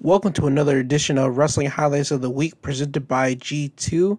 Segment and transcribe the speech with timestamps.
[0.00, 4.16] Welcome to another edition of Wrestling Highlights of the Week presented by G2.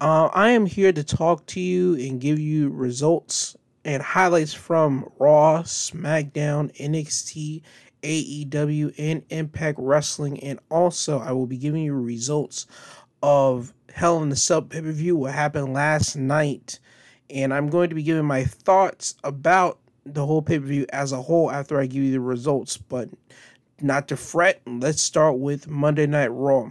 [0.00, 5.08] Uh, I am here to talk to you and give you results and highlights from
[5.20, 7.62] Raw, SmackDown, NXT,
[8.02, 10.40] AEW, and Impact Wrestling.
[10.40, 12.66] And also, I will be giving you results
[13.22, 16.80] of Hell in the Cell pay per view, what happened last night.
[17.30, 21.12] And I'm going to be giving my thoughts about the whole pay per view as
[21.12, 22.76] a whole after I give you the results.
[22.76, 23.10] But
[23.84, 26.70] not to fret, let's start with Monday Night Raw.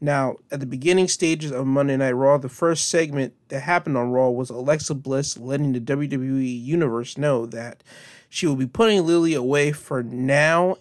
[0.00, 4.10] Now, at the beginning stages of Monday Night Raw, the first segment that happened on
[4.10, 7.84] Raw was Alexa Bliss letting the WWE Universe know that
[8.28, 10.76] she will be putting Lily away for now.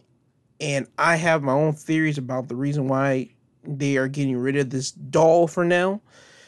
[0.59, 3.29] And I have my own theories about the reason why
[3.63, 6.01] they are getting rid of this doll for now.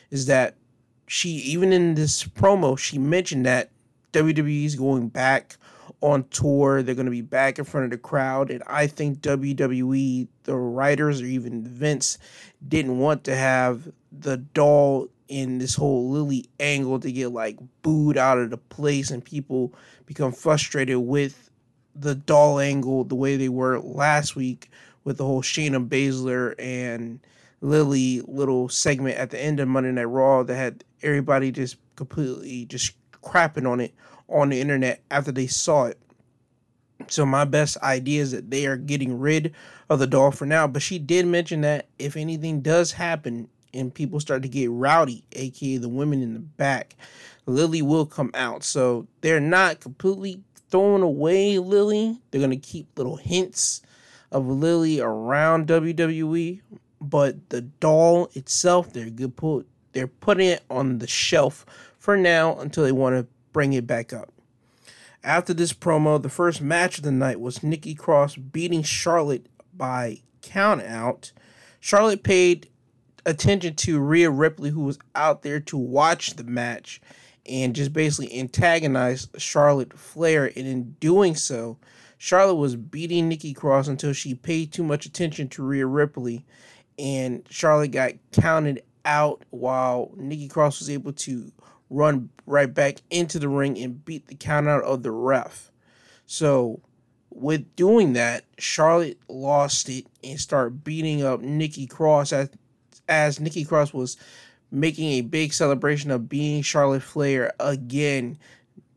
[0.09, 0.55] Is that
[1.05, 3.69] she, even in this promo, she mentioned that
[4.13, 5.57] WWE is going back
[6.01, 6.83] on tour.
[6.83, 8.51] They're going to be back in front of the crowd.
[8.51, 12.17] And I think WWE, the writers, or even Vince,
[12.67, 18.17] didn't want to have the doll in this whole Lily angle to get like booed
[18.17, 19.73] out of the place and people
[20.05, 21.49] become frustrated with
[21.95, 24.69] the doll angle the way they were last week
[25.05, 27.21] with the whole Shayna Baszler and
[27.61, 32.65] Lily little segment at the end of Monday Night Raw that had everybody just completely
[32.65, 33.93] just crapping on it
[34.31, 35.99] on the internet after they saw it.
[37.07, 39.53] So my best idea is that they are getting rid
[39.89, 40.67] of the doll for now.
[40.67, 45.23] But she did mention that if anything does happen and people start to get rowdy,
[45.33, 46.95] aka the women in the back,
[47.45, 48.63] Lily will come out.
[48.63, 52.19] So they're not completely throwing away Lily.
[52.29, 53.81] They're gonna keep little hints
[54.31, 56.61] of Lily around WWE,
[57.01, 61.65] but the doll itself, they're good put they're putting it on the shelf
[61.97, 64.31] for now until they want to bring it back up.
[65.23, 70.21] After this promo, the first match of the night was Nikki Cross beating Charlotte by
[70.41, 71.31] count out.
[71.79, 72.69] Charlotte paid
[73.25, 77.01] attention to Rhea Ripley, who was out there to watch the match
[77.47, 80.51] and just basically antagonized Charlotte Flair.
[80.55, 81.77] And in doing so,
[82.17, 86.45] Charlotte was beating Nikki Cross until she paid too much attention to Rhea Ripley,
[86.99, 91.51] and Charlotte got counted out while Nikki Cross was able to
[91.91, 95.71] run right back into the ring and beat the count out of the ref.
[96.25, 96.79] So
[97.29, 102.49] with doing that, Charlotte lost it and started beating up Nikki Cross as
[103.09, 104.15] as Nikki Cross was
[104.71, 108.37] making a big celebration of being Charlotte Flair again.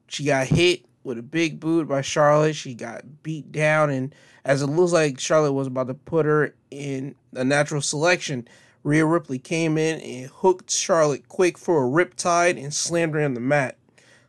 [0.06, 2.54] She got hit with a big boot by Charlotte.
[2.54, 6.54] She got beat down, and as it looks like Charlotte was about to put her
[6.70, 8.46] in a natural selection,
[8.84, 13.34] Rhea Ripley came in and hooked Charlotte quick for a riptide and slammed her on
[13.34, 13.78] the mat.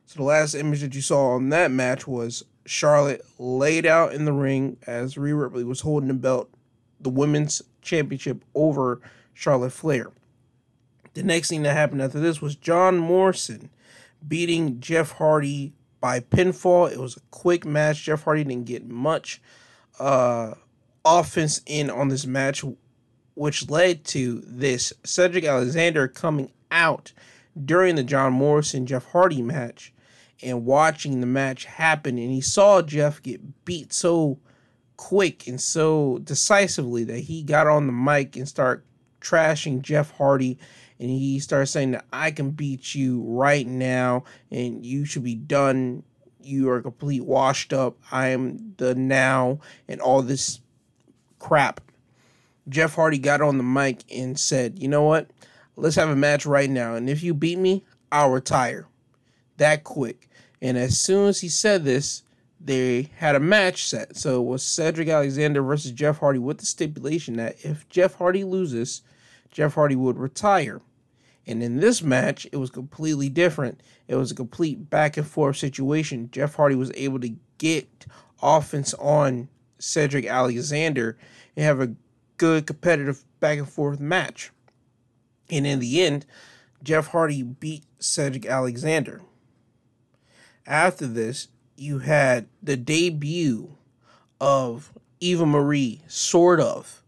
[0.06, 4.24] So the last image that you saw on that match was Charlotte laid out in
[4.24, 6.50] the ring as Rhea Ripley was holding the belt,
[7.02, 9.02] the women's championship over
[9.34, 10.12] Charlotte Flair.
[11.16, 13.70] The next thing that happened after this was John Morrison
[14.26, 16.92] beating Jeff Hardy by pinfall.
[16.92, 18.04] It was a quick match.
[18.04, 19.42] Jeff Hardy didn't get much
[20.00, 20.54] uh,
[21.04, 22.64] offense in on this match
[23.36, 27.12] which led to this Cedric Alexander coming out
[27.64, 29.94] during the John Morrison Jeff Hardy match
[30.42, 32.18] and watching the match happen.
[32.18, 34.40] And he saw Jeff get beat so
[34.98, 38.86] quick and so decisively that he got on the mic and start
[39.22, 40.58] trashing Jeff Hardy.
[41.00, 45.36] And he started saying that I can beat you right now and you should be
[45.36, 46.04] done.
[46.42, 47.98] You are complete washed up.
[48.12, 50.62] I am the now and all this
[51.40, 51.82] crap
[52.68, 55.30] Jeff Hardy got on the mic and said, You know what?
[55.76, 56.96] Let's have a match right now.
[56.96, 58.88] And if you beat me, I'll retire.
[59.58, 60.30] That quick.
[60.62, 62.24] And as soon as he said this,
[62.60, 64.16] they had a match set.
[64.16, 68.44] So it was Cedric Alexander versus Jeff Hardy with the stipulation that if Jeff Hardy
[68.44, 69.02] loses,
[69.52, 70.82] Jeff Hardy would retire.
[71.48, 73.82] And in this match, it was completely different.
[74.08, 76.30] It was a complete back and forth situation.
[76.32, 78.08] Jeff Hardy was able to get
[78.42, 81.18] offense on Cedric Alexander
[81.56, 81.96] and have a
[82.38, 84.52] good competitive back and forth match.
[85.50, 86.26] And in the end,
[86.84, 89.22] Jeff Hardy beat Cedric Alexander.
[90.66, 93.78] After this, you had the debut
[94.40, 97.04] of Eva Marie, sort of,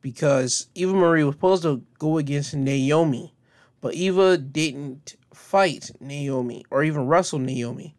[0.00, 3.34] because Eva Marie was supposed to go against Naomi,
[3.80, 7.94] but Eva didn't fight Naomi or even wrestle Naomi.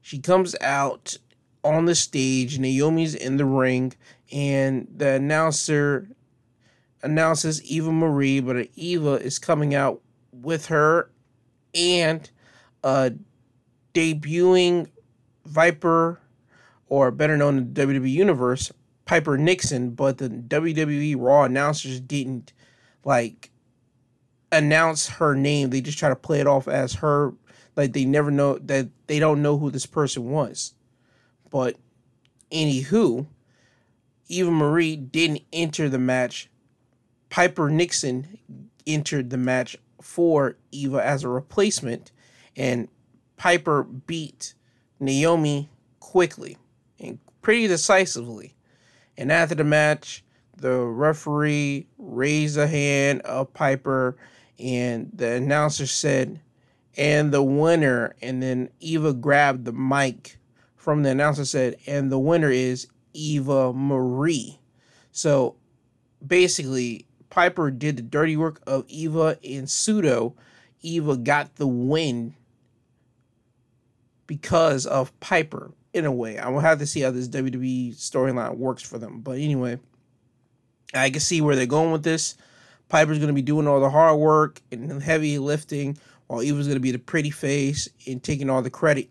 [0.00, 1.16] She comes out
[1.62, 3.94] on the stage, Naomi's in the ring,
[4.32, 6.08] and the announcer
[7.02, 10.00] announces Eva Marie, but Eva is coming out
[10.32, 11.10] with her
[11.74, 12.30] and
[12.84, 13.10] uh,
[13.94, 14.88] debuting
[15.46, 16.20] Viper,
[16.88, 18.72] or better known in the WWE Universe,
[19.04, 22.52] Piper Niven, but the WWE Raw announcers didn't
[23.04, 23.50] like
[24.52, 25.70] announce her name.
[25.70, 27.34] They just try to play it off as her.
[27.76, 30.74] Like they never know that they don't know who this person was.
[31.50, 31.76] But
[32.52, 33.26] anywho,
[34.30, 36.48] Eva Marie didn't enter the match.
[37.30, 38.38] Piper Niven
[38.86, 42.12] entered the match for Eva as a replacement,
[42.56, 42.88] and
[43.36, 44.54] Piper beat
[45.00, 45.68] Naomi
[45.98, 46.56] quickly
[47.00, 48.54] and pretty decisively.
[49.16, 50.24] And after the match,
[50.56, 54.16] the referee raised a hand of Piper,
[54.60, 56.40] and the announcer said,
[56.96, 60.38] and the winner, and then Eva grabbed the mic
[60.76, 64.58] from the announcer said, and the winner is Eva Marie.
[65.12, 65.56] So
[66.26, 70.34] basically, Piper did the dirty work of Eva in pseudo.
[70.82, 72.34] Eva got the win
[74.26, 76.38] because of Piper in a way.
[76.38, 79.20] I will have to see how this WWE storyline works for them.
[79.20, 79.78] But anyway,
[80.94, 82.36] I can see where they're going with this.
[82.88, 85.96] Piper's going to be doing all the hard work and heavy lifting,
[86.26, 89.10] while Eva's going to be the pretty face and taking all the credit.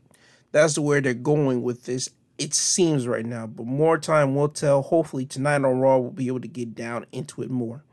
[0.52, 2.10] That's where they're going with this.
[2.40, 4.82] It seems right now, but more time will tell.
[4.82, 7.84] Hopefully tonight on Raw we'll be able to get down into it more.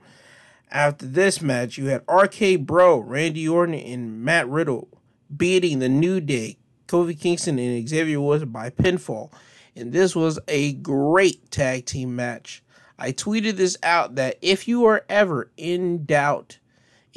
[0.70, 4.88] After this match, you had RK Bro, Randy Orton, and Matt Riddle
[5.36, 9.32] beating the New Day, Kofi Kingston and Xavier Woods by pinfall.
[9.74, 12.62] And this was a great tag team match.
[13.00, 16.60] I tweeted this out that if you are ever in doubt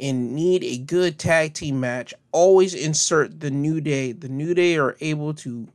[0.00, 4.10] and need a good tag team match, always insert the New Day.
[4.10, 5.68] The New Day are able to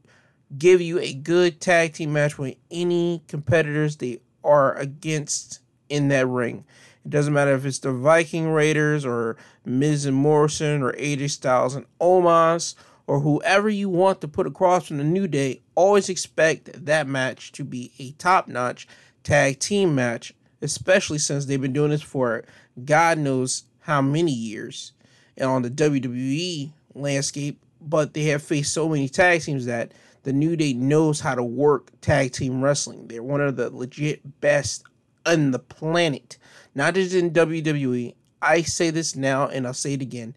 [0.58, 5.60] give you a good tag team match with any competitors they are against
[5.90, 6.66] in that ring.
[7.04, 11.76] It doesn't matter if it's the Viking Raiders or Miz and Morrison or AJ Styles
[11.76, 12.76] and Omos
[13.08, 17.52] or whoever you want to put across from the New Day, always expect that match
[17.54, 18.88] to be a top notch
[19.24, 22.44] tag team match, especially since they've been doing this for
[22.84, 24.94] God knows how many years
[25.38, 27.60] and on the WWE landscape.
[27.80, 29.92] But they have faced so many tag teams that
[30.26, 33.08] the New Day knows how to work tag team wrestling.
[33.08, 34.84] They're one of the legit best
[35.24, 36.40] on the planet,
[36.74, 38.16] not just in WWE.
[38.42, 40.36] I say this now and I'll say it again.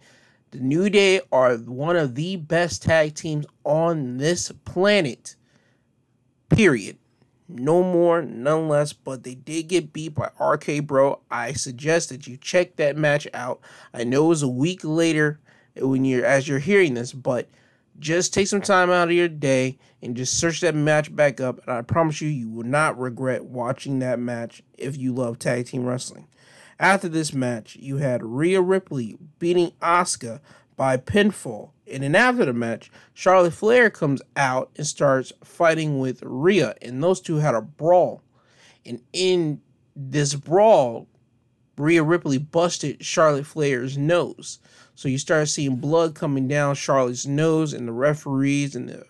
[0.51, 5.37] The New Day are one of the best tag teams on this planet.
[6.51, 6.99] Period.
[7.49, 11.21] No more, none less, but they did get beat by RK Bro.
[11.31, 13.61] I suggest that you check that match out.
[13.95, 15.41] I know it was a week later
[15.77, 17.49] when you're as you're hearing this, but
[17.99, 21.61] just take some time out of your day and just search that match back up.
[21.67, 25.67] And I promise you, you will not regret watching that match if you love tag
[25.67, 26.29] team wrestling.
[26.79, 30.41] After this match, you had Rhea Ripley beating Asuka
[30.77, 31.71] by pinfall.
[31.93, 36.75] And then after the match, Charlotte Flair comes out and starts fighting with Rhea.
[36.81, 38.23] And those two had a brawl.
[38.87, 39.61] And in
[39.97, 41.09] this brawl,
[41.77, 44.61] Rhea Ripley busted Charlotte Flair's nose.
[44.99, 49.05] So you start seeing blood coming down Charlotte's nose, and the referees and the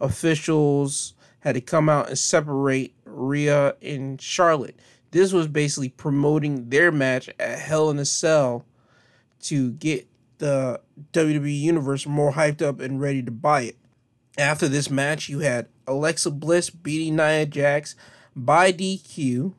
[0.00, 4.80] officials had to come out and separate Rhea and Charlotte.
[5.10, 8.64] This was basically promoting their match at Hell in a Cell
[9.42, 10.08] to get
[10.38, 10.80] the
[11.12, 13.76] WWE Universe more hyped up and ready to buy it.
[14.38, 17.96] After this match, you had Alexa Bliss beating Nia Jax
[18.34, 19.52] by DQ.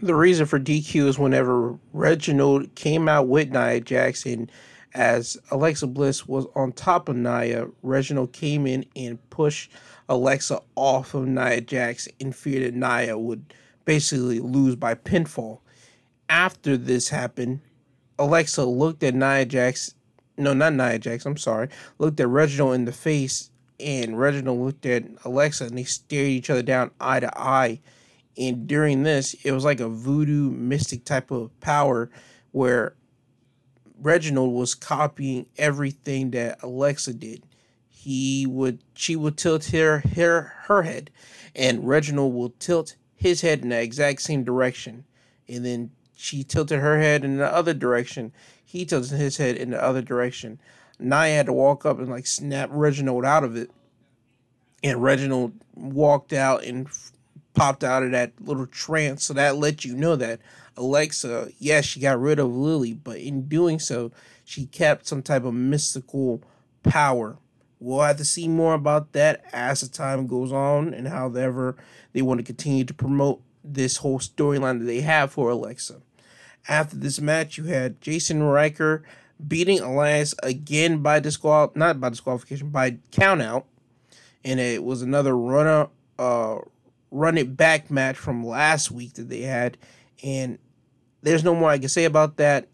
[0.00, 4.48] The reason for DQ is whenever Reginald came out with Nia Jax and
[4.94, 9.72] as Alexa Bliss was on top of Nia, Reginald came in and pushed
[10.08, 13.52] Alexa off of Nia Jax in fear that Nia would
[13.84, 15.60] basically lose by pinfall.
[16.28, 17.60] After this happened,
[18.18, 19.94] Alexa looked at Nia Jax,
[20.36, 24.86] no, not Nia Jax, I'm sorry, looked at Reginald in the face, and Reginald looked
[24.86, 27.80] at Alexa, and they stared each other down eye to eye.
[28.38, 32.10] And during this, it was like a voodoo mystic type of power
[32.52, 32.94] where
[34.00, 37.44] Reginald was copying everything that Alexa did.
[37.88, 41.10] He would, she would tilt her her her head,
[41.54, 45.04] and Reginald will tilt his head in the exact same direction,
[45.48, 48.32] and then she tilted her head in the other direction.
[48.64, 50.58] He tilted his head in the other direction.
[50.98, 53.70] Nia had to walk up and like snap Reginald out of it.
[54.82, 56.88] And Reginald walked out and
[57.54, 59.24] popped out of that little trance.
[59.24, 60.40] So that let you know that
[60.76, 64.12] Alexa, yes, she got rid of Lily, but in doing so,
[64.44, 66.42] she kept some type of mystical
[66.82, 67.38] power.
[67.80, 71.76] We'll have to see more about that as the time goes on and however
[72.12, 76.00] they want to continue to promote this whole storyline that they have for Alexa.
[76.68, 79.02] After this match, you had Jaxson Ryker
[79.46, 83.64] beating Elias again by disqual not by disqualification by countout,
[84.44, 86.58] and it was another runner uh
[87.14, 89.78] run it back match from last week that they had.
[90.22, 90.58] And
[91.22, 92.66] there's no more I can say about that.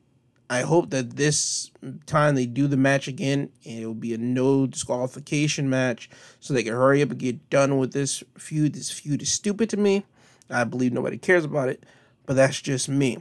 [0.48, 1.70] I hope that this
[2.06, 6.52] time they do the match again and it will be a no disqualification match so
[6.52, 8.74] they can hurry up and get done with this feud.
[8.74, 10.04] This feud is stupid to me.
[10.48, 11.84] I believe nobody cares about it,
[12.26, 13.18] but that's just me.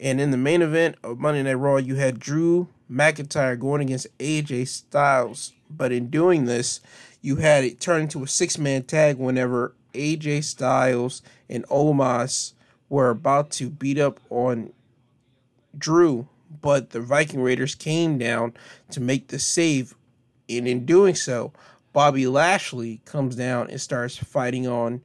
[0.00, 4.06] And in the main event of Monday Night Raw, you had Drew McIntyre going against
[4.18, 5.52] AJ Styles.
[5.70, 6.80] But in doing this,
[7.20, 12.52] you had it turn into a six man tag whenever AJ Styles and Omos
[12.88, 14.72] were about to beat up on
[15.76, 16.28] Drew
[16.60, 18.54] but the Viking Raiders came down
[18.90, 19.94] to make the save.
[20.48, 21.52] And in doing so,
[21.92, 25.02] Bobby Lashley comes down and starts fighting on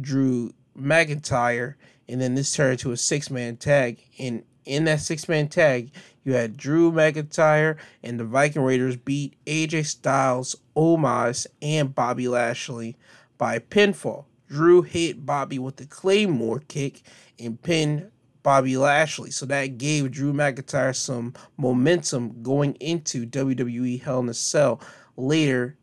[0.00, 1.74] Drew McIntyre.
[2.08, 4.02] And then this turned to a six man tag.
[4.18, 5.90] And in that six man tag,
[6.24, 12.96] you had Drew McIntyre and the Viking Raiders beat AJ Styles, Omos, and Bobby Lashley
[13.38, 14.24] by pinfall.
[14.48, 17.02] Drew hit Bobby with the Claymore kick
[17.38, 18.10] and pinned
[18.42, 19.32] Bobby Lashley.
[19.32, 24.80] So that gave Drew McIntyre some momentum going into WWE Hell in a Cell
[25.16, 25.76] later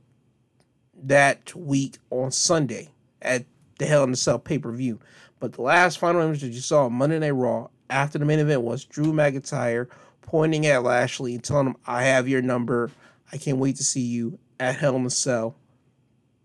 [1.04, 2.90] that week on Sunday
[3.22, 3.46] at
[3.80, 5.00] the Hell in a Cell pay per view.
[5.42, 8.40] But the last final image that you saw on Monday Night Raw after the main
[8.40, 9.90] event was Drew McIntyre
[10.22, 12.92] pointing at Lashley and telling him, I have your number.
[13.32, 15.58] I can't wait to see you at Hell in a Cell.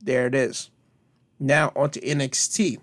[0.01, 0.71] There it is.
[1.41, 2.79] Now on to NXT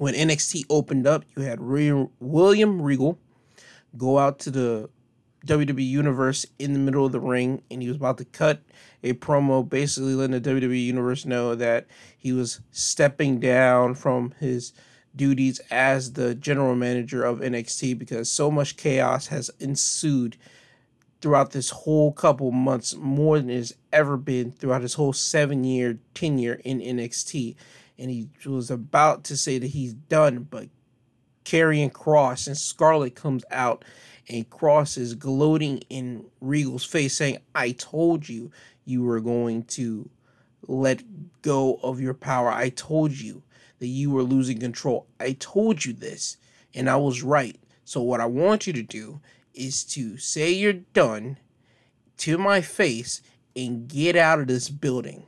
[0.00, 3.18] when NXT opened up, you had William Regal
[3.98, 4.88] go out to the
[5.46, 8.62] WWE Universe in the middle of the ring, and he was about to cut
[9.02, 11.86] a promo, basically letting the WWE Universe know that
[12.16, 14.72] he was stepping down from his
[15.14, 20.38] duties as the general manager of NXT because so much chaos has ensued
[21.20, 25.98] throughout this whole couple months, more than has ever been throughout his whole seven year
[26.14, 27.56] tenure in NXT
[28.00, 30.68] and he was about to say that he's done, but
[31.44, 33.84] Karrion Kross and Scarlett comes out
[34.26, 38.50] and Kross is gloating in Regal's face saying, I told you
[38.86, 40.08] you were going to
[40.66, 41.02] let
[41.42, 42.48] go of your power.
[42.48, 43.42] I told you
[43.80, 45.06] that you were losing control.
[45.20, 46.38] I told you this,
[46.74, 47.58] and I was right.
[47.84, 49.20] So, what I want you to do
[49.54, 51.38] is to say you're done
[52.18, 53.22] to my face
[53.56, 55.24] and get out of this building.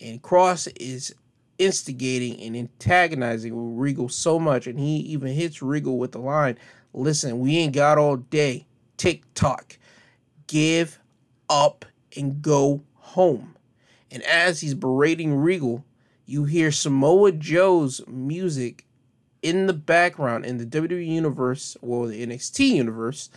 [0.00, 1.14] And Kross is
[1.58, 6.58] instigating and antagonizing Regal so much, and he even hits Regal with the line,
[6.92, 8.66] "Listen, we ain't got all day.
[8.96, 9.78] Tick tock.
[10.46, 10.98] Give
[11.48, 11.84] up
[12.16, 13.56] and go home."
[14.10, 15.84] And as he's berating Regal,
[16.26, 18.83] you hear Samoa Joe's music
[19.44, 23.28] in the background in the WWE universe, or the NXT universe,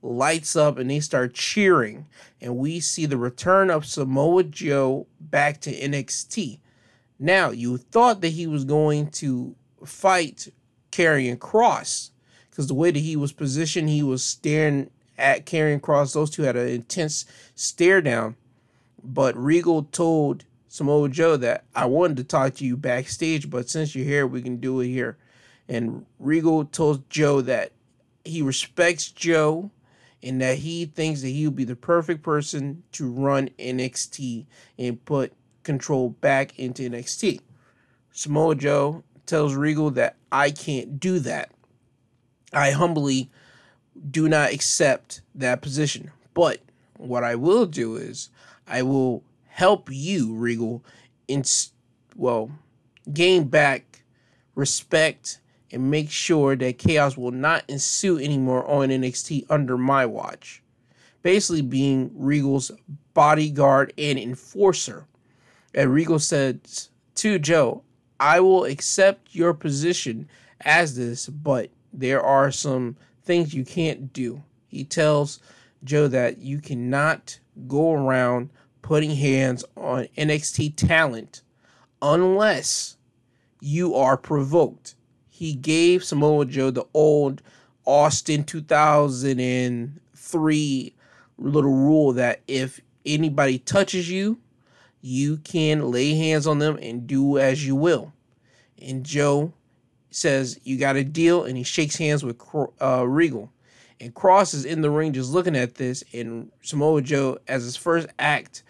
[0.00, 2.06] lights up and they start cheering.
[2.40, 6.60] And we see the return of Samoa Joe back to NXT.
[7.18, 10.48] Now, you thought that he was going to fight
[10.92, 12.10] Karrion Kross
[12.48, 16.14] because the way that he was positioned, he was staring at Karrion Kross.
[16.14, 18.36] Those two had an intense stare down.
[19.02, 23.96] But Regal told Samoa Joe that I wanted to talk to you backstage, but since
[23.96, 25.16] you're here, we can do it here.
[25.68, 27.72] And Regal tells Joe that
[28.24, 29.70] he respects Joe
[30.22, 34.46] and that he thinks that he would be the perfect person to run NXT
[34.78, 35.32] and put
[35.62, 37.40] control back into NXT.
[38.12, 41.50] Samoa Joe tells Regal that I can't do that.
[42.52, 43.30] I humbly
[44.10, 46.10] do not accept that position.
[46.34, 46.60] But
[46.96, 48.30] what I will do is
[48.66, 50.84] I will help you, Regal,
[51.26, 51.44] in
[52.16, 52.50] well,
[53.12, 54.02] gain back
[54.54, 60.62] respect and make sure that chaos will not ensue anymore on NXT under my watch.
[61.22, 62.70] Basically, being Regal's
[63.14, 65.06] bodyguard and enforcer.
[65.74, 66.60] And Regal said
[67.16, 67.82] to Joe,
[68.20, 70.28] I will accept your position
[70.62, 74.42] as this, but there are some things you can't do.
[74.68, 75.40] He tells
[75.84, 78.50] Joe that you cannot go around
[78.82, 81.42] putting hands on NXT talent
[82.00, 82.96] unless
[83.60, 84.94] you are provoked.
[85.38, 87.42] He gave Samoa Joe the old
[87.86, 90.94] Austin 2003
[91.38, 94.40] little rule that if anybody touches you,
[95.00, 98.12] you can lay hands on them and do as you will.
[98.82, 99.52] And Joe
[100.10, 101.44] says, You got a deal.
[101.44, 102.42] And he shakes hands with
[102.82, 103.52] uh, Regal.
[104.00, 106.02] And Kross is in the ring just looking at this.
[106.12, 108.64] And Samoa Joe, as his first act,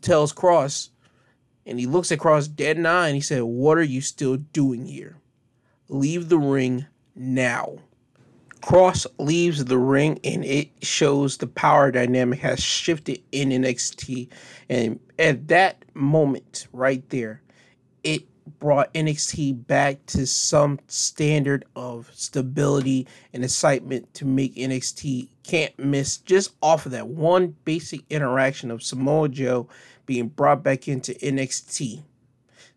[0.00, 0.88] tells Kross,
[1.64, 4.00] and he looks at Kross dead in the eye and he said, What are you
[4.00, 5.21] still doing here?
[5.92, 7.76] Leave the ring now.
[8.62, 14.28] Kross leaves the ring and it shows the power dynamic has shifted in NXT.
[14.70, 17.42] And at that moment right there,
[18.04, 18.22] it
[18.58, 26.16] brought NXT back to some standard of stability and excitement to make NXT can't miss
[26.16, 29.68] just off of that one basic interaction of Samoa Joe
[30.06, 32.02] being brought back into NXT.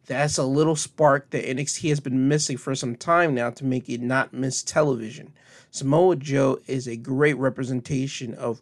[0.05, 3.89] That's a little spark that NXT has been missing for some time now to make
[3.89, 5.33] it not miss television.
[5.71, 8.61] Samoa Joe is a great representation of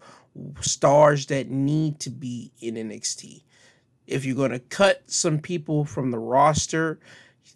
[0.61, 3.43] stars that need to be in NXT.
[4.07, 6.99] If you're going to cut some people from the roster,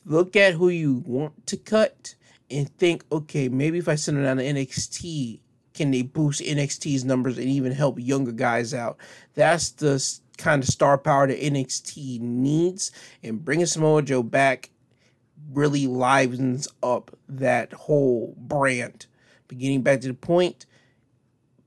[0.06, 2.16] look at who you want to cut
[2.50, 5.40] and think, okay, maybe if I send them down to NXT,
[5.74, 8.98] can they boost NXT's numbers and even help younger guys out?
[9.36, 10.00] That's the
[10.38, 12.92] kind of star power that NXT needs,
[13.24, 14.70] and bringing Samoa Joe back
[15.52, 19.06] really livens up that whole brand.
[19.48, 20.66] But getting back to the point,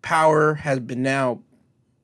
[0.02, 1.40] power has been now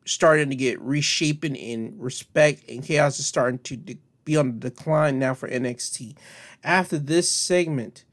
[0.04, 4.70] starting to get reshapen in respect, and chaos is starting to de- be on the
[4.70, 6.16] decline now for NXT.
[6.64, 8.04] After this segment,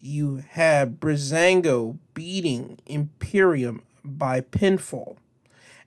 [0.00, 5.16] you have Breezango beating Imperium by pinfall.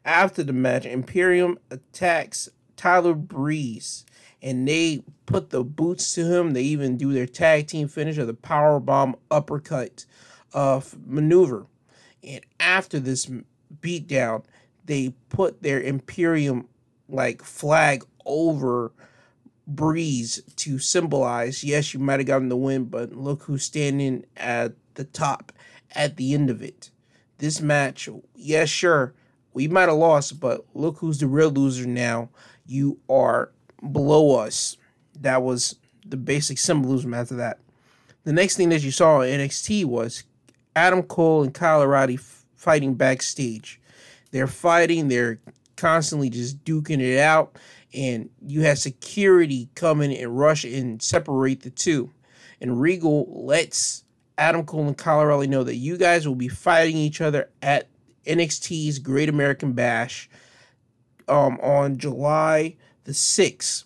[0.07, 2.47] After the match, Imperium attacks
[2.77, 4.05] Tyler Breeze
[4.41, 6.53] and they put the boots to him.
[6.53, 10.05] They even do their tag team finish of the power bomb uppercut
[10.53, 11.67] uh, maneuver.
[12.23, 13.29] And after this
[13.81, 14.45] beatdown,
[14.85, 16.69] they put their Imperium
[17.09, 18.93] like flag over
[19.67, 24.71] Breeze to symbolize yes, you might have gotten the win, but look who's standing at
[24.93, 25.51] the top
[25.91, 26.91] at the end of it.
[27.39, 29.13] This match, yes, sure,
[29.57, 32.29] we might have lost, but look who's the real loser now.
[32.67, 33.49] You are
[33.91, 34.77] below us.
[35.19, 37.57] That was the basic symbolism after that.
[38.23, 40.25] The next thing that you saw in NXT was
[40.75, 42.19] Adam Cole and Kyle O'Reilly
[42.55, 43.81] fighting backstage.
[44.29, 45.39] They're fighting, they're
[45.75, 47.57] constantly just duking it out,
[47.95, 52.11] and you had security come in and rush and separate the two.
[52.61, 54.03] And Regal lets
[54.37, 57.88] Adam Cole and Kyle O'Reilly know that you guys will be fighting each other at
[58.27, 60.29] NXT's Great American Bash
[61.27, 63.85] um, on July the 6th.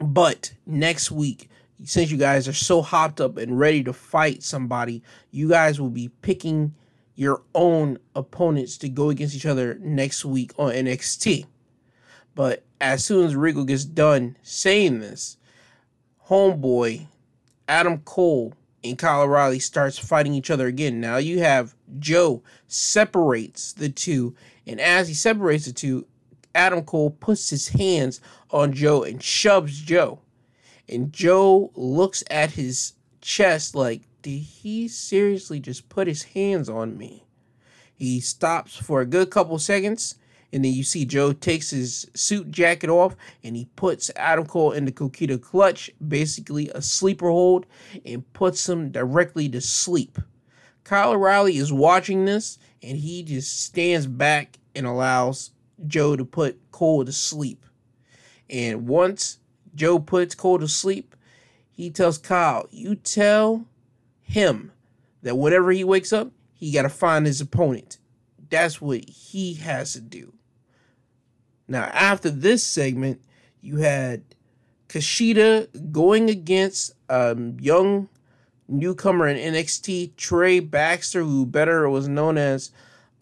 [0.00, 1.48] But next week,
[1.84, 5.90] since you guys are so hopped up and ready to fight somebody, you guys will
[5.90, 6.74] be picking
[7.14, 11.46] your own opponents to go against each other next week on NXT.
[12.34, 15.36] But as soon as Regal gets done saying this,
[16.28, 17.06] homeboy
[17.68, 18.54] Adam Cole
[18.84, 21.00] and Kyle O'Reilly starts fighting each other again.
[21.00, 26.06] Now you have Joe separates the two, and as he separates the two,
[26.54, 28.20] Adam Cole puts his hands
[28.50, 30.20] on Joe and shoves Joe.
[30.88, 36.96] And Joe looks at his chest like, did he seriously just put his hands on
[36.96, 37.24] me?
[37.94, 40.16] He stops for a good couple seconds,
[40.54, 44.70] and then you see Joe takes his suit jacket off and he puts Adam Cole
[44.70, 47.66] in the Coquina clutch, basically a sleeper hold,
[48.06, 50.16] and puts him directly to sleep.
[50.84, 55.50] Kyle O'Reilly is watching this and he just stands back and allows
[55.88, 57.66] Joe to put Cole to sleep.
[58.48, 59.38] And once
[59.74, 61.16] Joe puts Cole to sleep,
[61.72, 63.66] he tells Kyle, You tell
[64.22, 64.70] him
[65.22, 67.98] that whenever he wakes up, he got to find his opponent.
[68.50, 70.33] That's what he has to do.
[71.66, 73.20] Now, after this segment,
[73.60, 74.22] you had
[74.88, 78.08] Kushida going against a um, young
[78.68, 82.70] newcomer in NXT, Trey Baxter, who better was known as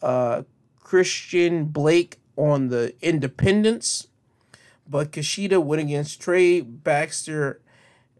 [0.02, 0.42] uh,
[0.80, 4.08] Christian Blake on the Independence.
[4.88, 7.60] But Kushida went against Trey Baxter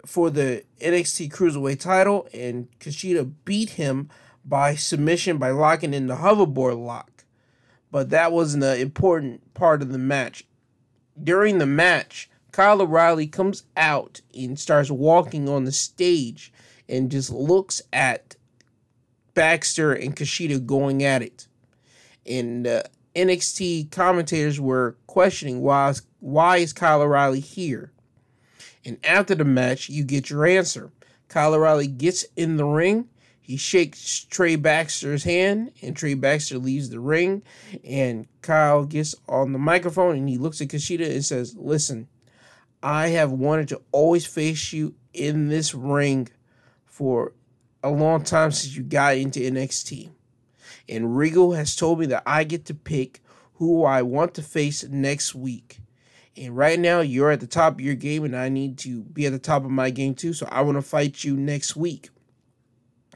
[0.06, 4.08] for the NXT Cruiserweight title, and Kushida beat him
[4.44, 7.11] by submission by locking in the hoverboard lock.
[7.92, 10.44] But that wasn't an important part of the match.
[11.22, 16.52] During the match, Kyle O'Reilly comes out and starts walking on the stage
[16.88, 18.34] and just looks at
[19.34, 21.46] Baxter and Kushida going at it.
[22.26, 22.82] And uh,
[23.14, 27.92] NXT commentators were questioning why is, why is Kyle O'Reilly here?
[28.84, 30.90] And after the match, you get your answer.
[31.28, 33.08] Kyle O'Reilly gets in the ring.
[33.44, 37.42] He shakes Trey Baxter's hand, and Trey Baxter leaves the ring.
[37.84, 42.06] And Kyle gets on the microphone and he looks at Kushida and says, Listen,
[42.82, 46.28] I have wanted to always face you in this ring
[46.86, 47.32] for
[47.82, 50.10] a long time since you got into NXT.
[50.88, 53.22] And Regal has told me that I get to pick
[53.54, 55.78] who I want to face next week.
[56.36, 59.26] And right now, you're at the top of your game, and I need to be
[59.26, 60.32] at the top of my game too.
[60.32, 62.08] So I want to fight you next week.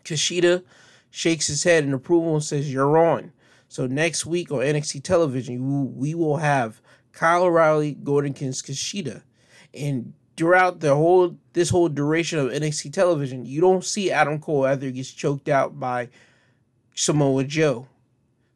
[0.07, 0.62] Kushida
[1.11, 3.33] shakes his head in approval and says, You're on.
[3.69, 6.81] So next week on NXT television, we will have
[7.12, 9.23] Kyle O'Reilly going against Kushida.
[9.75, 14.66] And throughout the whole this whole duration of NXT television, you don't see Adam Cole
[14.77, 16.09] he gets choked out by
[16.95, 17.88] Samoa Joe.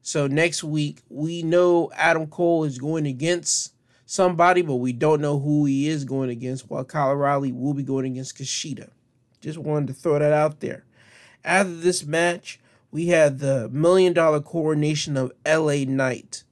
[0.02, 3.74] So next week we know Adam Cole is going against
[4.06, 6.70] somebody, but we don't know who he is going against.
[6.70, 8.90] While Kyle O'Reilly will be going against Kushida.
[9.40, 10.84] Just wanted to throw that out there.
[11.44, 16.44] After this match, we had the million dollar coronation of LA Knight.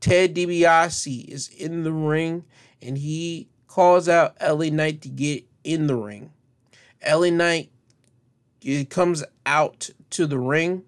[0.00, 2.44] Ted DiBiase is in the ring
[2.82, 6.30] and he calls out LA Knight to get in the ring.
[7.08, 7.70] LA Knight
[8.90, 10.84] comes out to the ring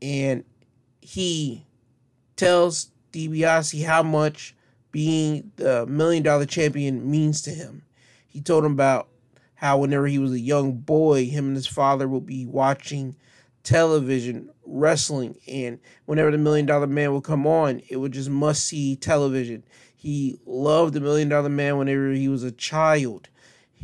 [0.00, 0.44] and
[1.00, 1.64] he
[2.36, 4.54] tells DiBiase how much
[4.90, 7.82] being the million dollar champion means to him.
[8.28, 9.08] He told him about
[9.62, 13.14] how whenever he was a young boy, him and his father would be watching
[13.62, 18.64] television wrestling and whenever the million dollar man would come on it would just must
[18.64, 19.62] see television.
[19.94, 23.28] He loved the million dollar man whenever he was a child.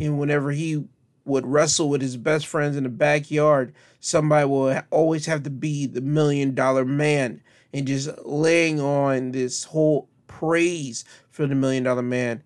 [0.01, 0.85] And whenever he
[1.25, 5.87] would wrestle with his best friends in the backyard somebody will always have to be
[5.87, 7.41] the million dollar man
[7.73, 12.43] and just laying on this whole praise for the million dollar man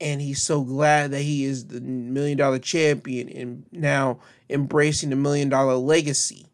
[0.00, 4.18] and he's so glad that he is the million dollar champion and now
[4.50, 6.46] embracing the million dollar legacy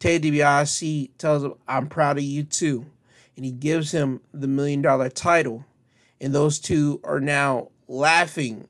[0.00, 2.86] Ted DiBiase tells him, I'm proud of you too.
[3.36, 5.64] And he gives him the million dollar title.
[6.20, 8.66] And those two are now laughing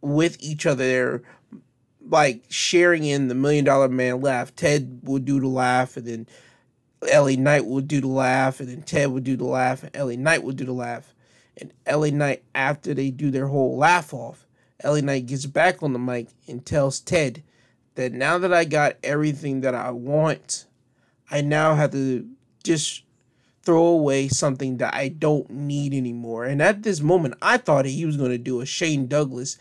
[0.00, 0.84] with each other.
[0.84, 1.22] They're
[2.08, 4.54] like sharing in the million dollar man laugh.
[4.54, 6.26] Ted will do the laugh, and then
[7.02, 10.16] LA Knight will do the laugh, and then Ted will do the laugh, and LA
[10.16, 11.14] Knight will do the laugh.
[11.56, 14.46] And LA Knight, after they do their whole laugh off,
[14.82, 17.42] LA Knight gets back on the mic and tells Ted
[17.96, 20.66] that now that I got everything that I want,
[21.30, 22.28] I now have to
[22.64, 23.02] just
[23.62, 26.44] throw away something that I don't need anymore.
[26.44, 29.58] And at this moment, I thought he was going to do a Shane Douglas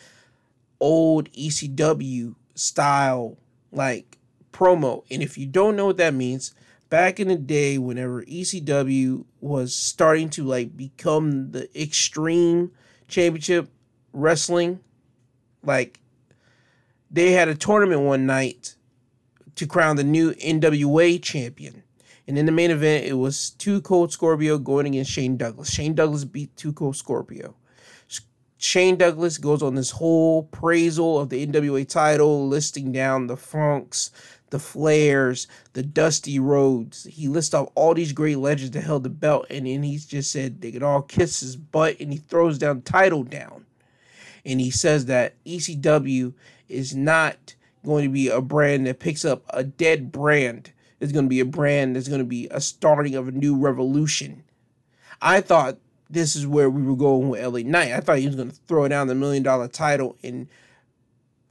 [0.79, 3.37] old ECW style
[3.71, 4.17] like
[4.53, 5.03] promo.
[5.11, 6.53] And if you don't know what that means,
[6.89, 12.71] back in the day whenever ECW was starting to like become the extreme
[13.07, 13.69] championship
[14.13, 14.79] wrestling,
[15.63, 15.99] like
[17.11, 18.75] they had a tournament one night
[19.55, 21.83] to crown the new NWA champion.
[22.27, 25.71] And in the main event, it was Two Cold Scorpio going against Shane Douglas.
[25.71, 27.55] Shane Douglas beat Two Cold Scorpio.
[28.61, 34.11] Shane Douglas goes on this whole praisal of the NWA title, listing down the Funks,
[34.51, 37.05] the Flairs, the Dusty Rhodes.
[37.05, 40.31] He lists off all these great legends that held the belt, and then he just
[40.31, 43.65] said they could all kiss his butt, and he throws down title down.
[44.45, 46.33] And he says that ECW
[46.67, 50.71] is not going to be a brand that picks up a dead brand.
[50.99, 53.55] It's going to be a brand that's going to be a starting of a new
[53.57, 54.43] revolution.
[55.21, 55.77] I thought
[56.09, 57.91] this is where we were going with LA Knight.
[57.91, 60.47] I thought he was going to throw down the million dollar title and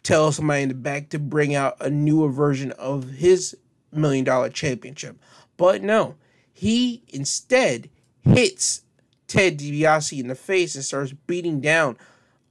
[0.08, 3.54] tell somebody in the back to bring out a newer version of his
[3.92, 5.18] million dollar championship.
[5.58, 6.14] But no,
[6.50, 7.90] he instead
[8.22, 8.84] hits
[9.26, 11.98] Ted DiBiase in the face and starts beating down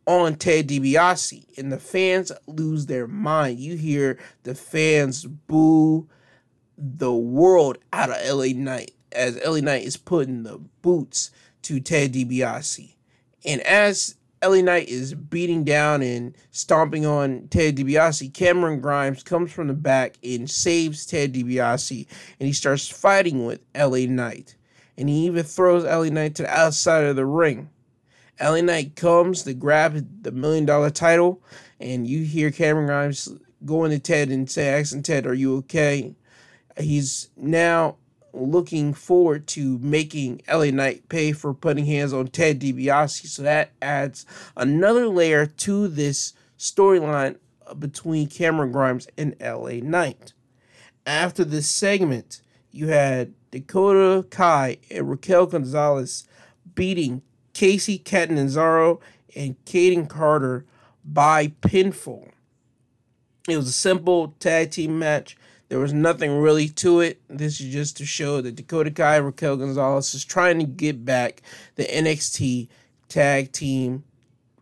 [0.05, 3.57] on Ted DiBiase, and the fans lose their mind.
[3.57, 6.07] You hear the fans boo
[6.77, 11.31] the world out of LA Knight as LA Knight is putting the boots
[11.63, 12.93] to Ted DiBiase.
[13.43, 19.51] And as LA Knight is beating down and stomping on Ted DiBiase, Cameron Grimes comes
[19.51, 22.05] from the back and saves Ted DiBiase,
[22.39, 24.55] and he starts fighting with LA Knight.
[24.97, 27.69] And he even throws LA Knight to the outside of the ring.
[28.39, 31.41] LA Knight comes to grab the million dollar title,
[31.79, 33.29] and you hear Cameron Grimes
[33.65, 36.15] going to Ted and say, asking Ted, Are you okay?
[36.77, 37.95] He's now
[38.39, 43.27] looking forward to making LA Knight pay for putting hands on Ted DiBiase.
[43.27, 47.37] So that adds another layer to this storyline
[47.77, 50.33] between Cameron Grimes and LA Knight.
[51.05, 56.27] After this segment, you had Dakota Kai and Raquel Gonzalez
[56.75, 57.21] beating
[57.53, 58.99] Kacy Catanzaro
[59.35, 60.65] and Kayden Carter
[61.03, 62.31] by pinfall.
[63.47, 65.37] It was a simple tag team match.
[65.69, 67.21] There was nothing really to it.
[67.27, 71.41] This is just to show that Dakota Kai Raquel Gonzalez is trying to get back
[71.75, 72.69] the NXT
[73.09, 74.03] tag team,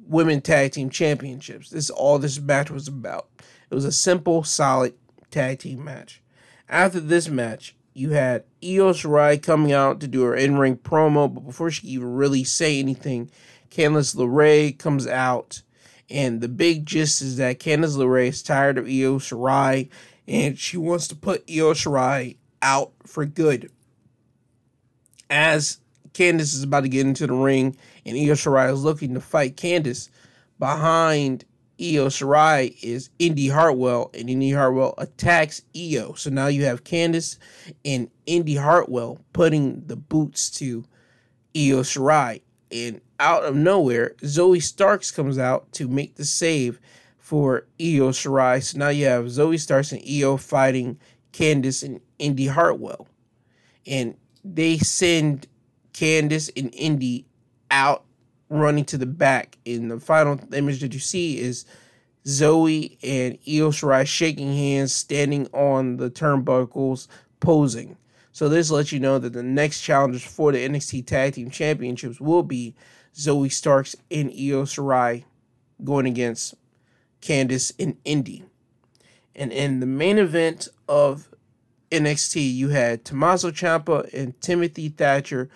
[0.07, 1.69] women tag team championships.
[1.69, 3.27] This is all this match was about.
[3.69, 4.95] It was a simple, solid
[5.29, 6.21] tag team match.
[6.67, 11.45] After this match, you had Io Shirai coming out to do her in-ring promo, but
[11.45, 13.29] before she even really say anything,
[13.69, 15.61] Candice LeRae comes out,
[16.09, 19.89] and the big gist is that Candice LeRae is tired of Io Shirai,
[20.27, 23.71] and she wants to put Io Shirai out for good.
[25.29, 25.79] As
[26.13, 29.57] Candice is about to get into the ring, and Io Shirai is looking to fight
[29.57, 30.09] Candice,
[30.59, 31.45] behind
[31.79, 36.13] Io Shirai is Indy Hartwell, and Indy Hartwell attacks Io.
[36.13, 37.37] So now you have Candice
[37.83, 40.85] and Indy Hartwell putting the boots to
[41.55, 42.41] Io Shirai.
[42.71, 46.79] And out of nowhere, Zoey Starks comes out to make the save
[47.25, 48.61] for Io Shirai.
[48.61, 50.99] So now you have Zoey Starks and Io fighting
[51.33, 53.07] Candice and Indy Hartwell.
[53.87, 55.47] And they send
[55.91, 57.25] Candice and Indy
[57.71, 58.03] out
[58.49, 59.57] running to the back.
[59.65, 61.65] And the final image that you see is
[62.27, 67.07] Zoey and Io Shirai shaking hands, standing on the turnbuckles,
[67.39, 67.97] posing.
[68.33, 72.21] So this lets you know that the next challengers for the NXT Tag Team Championships
[72.21, 72.75] will be
[73.15, 75.23] Zoey Starks and Io Shirai
[75.83, 76.53] going against
[77.25, 78.43] Candice and Indy.
[79.35, 81.29] And in the main event of
[81.91, 85.49] NXT, you had Tommaso Ciampa and Timothy Thatcher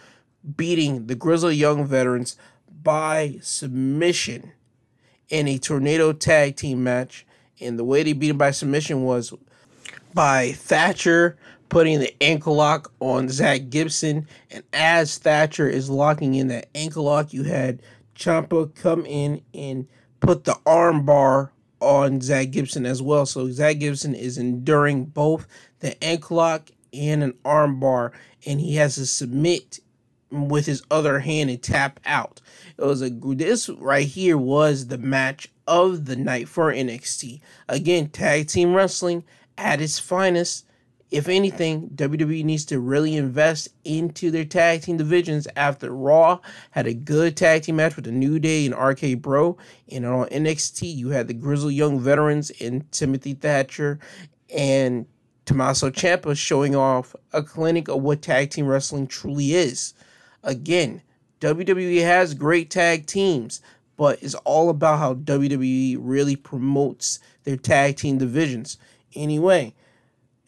[0.57, 2.37] beating the Grizzled Young Veterans
[2.81, 4.53] by submission
[5.29, 7.25] in a tornado tag team match.
[7.61, 9.33] And the way they beat him by submission was
[10.13, 14.27] by Thatcher putting the ankle lock on Zach Gibson.
[14.49, 17.81] And as Thatcher is locking in that ankle lock, you had
[18.15, 19.87] Ciampa come in and
[20.19, 23.25] put the arm bar on Zach Gibson as well.
[23.25, 25.47] So Zach Gibson is enduring both
[25.79, 28.11] the ankle lock and an arm bar,
[28.45, 29.79] and he has to submit
[30.31, 32.41] with his other hand and tap out.
[32.77, 37.41] It was a this right here was the match of the night for NXT.
[37.67, 39.23] Again, tag team wrestling
[39.57, 40.65] at its finest.
[41.11, 46.39] If anything, WWE needs to really invest into their tag team divisions after Raw
[46.71, 49.57] had a good tag team match with the New Day and RK Bro.
[49.91, 53.99] And on NXT, you had the Grizzled Young Veterans and Timothy Thatcher
[54.55, 55.07] and
[55.45, 59.95] Tommaso Ciampa showing off a clinic of what tag team wrestling truly is.
[60.43, 61.01] Again,
[61.41, 63.61] WWE has great tag teams,
[63.97, 68.77] but it's all about how WWE really promotes their tag team divisions.
[69.15, 69.73] Anyway,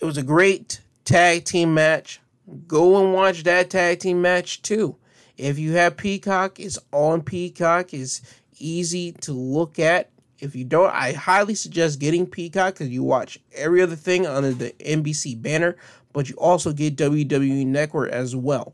[0.01, 2.19] it was a great tag team match.
[2.67, 4.97] Go and watch that tag team match too.
[5.37, 7.93] If you have Peacock, it's on Peacock.
[7.93, 8.21] It's
[8.57, 10.09] easy to look at.
[10.39, 14.51] If you don't, I highly suggest getting Peacock because you watch every other thing under
[14.51, 15.77] the NBC banner,
[16.13, 18.73] but you also get WWE Network as well.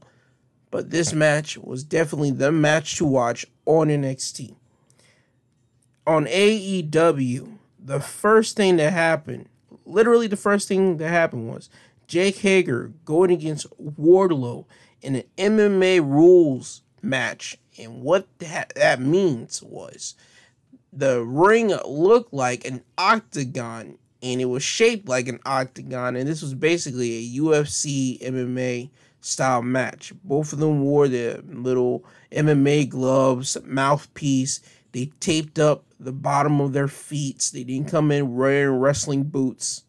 [0.72, 4.56] But this match was definitely the match to watch on NXT.
[6.06, 9.50] On AEW, the first thing that happened,
[9.88, 11.70] literally the first thing that happened was
[12.08, 14.66] Jake Hager going against Wardlow
[15.02, 17.58] in an MMA rules match.
[17.80, 20.16] And what that, that means was
[20.92, 26.42] the ring looked like an octagon and it was shaped like an octagon and this
[26.42, 28.90] was basically a UFC MMA
[29.22, 30.14] style match.
[30.24, 34.62] Both of them wore their little MMA gloves, mouthpiece.
[34.98, 37.52] They taped up the bottom of their feet.
[37.54, 39.84] They didn't come in wearing wrestling boots.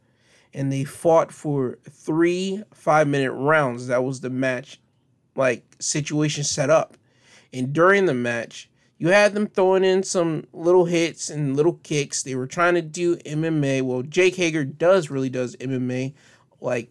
[0.53, 3.87] And they fought for three five minute rounds.
[3.87, 4.83] That was the match
[5.35, 6.99] like situation set up.
[7.55, 8.69] And during the match,
[8.99, 12.23] you had them throwing in some little hits and little kicks.
[12.23, 13.81] They were trying to do MMA.
[13.81, 16.13] Well, Jake Hager does really does MMA,
[16.61, 16.91] like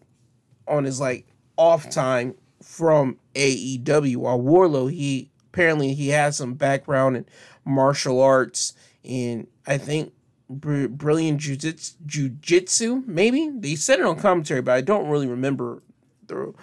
[0.66, 4.16] on his like off time from AEW.
[4.16, 7.26] While Wardlow, he apparently he has some background in
[7.68, 10.12] martial arts and I think
[10.48, 15.82] br- Brazilian jiu-jitsu, maybe they said it on commentary, but I don't really remember
[16.26, 16.54] the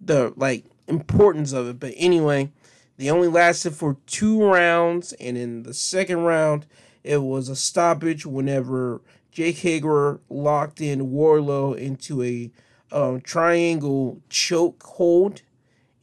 [0.00, 1.80] the like importance of it.
[1.80, 2.52] But anyway,
[2.96, 6.66] they only lasted for two rounds, and in the second round,
[7.02, 12.50] it was a stoppage whenever Jake Hager locked in Wardlow into a
[12.92, 15.42] um, triangle choke hold.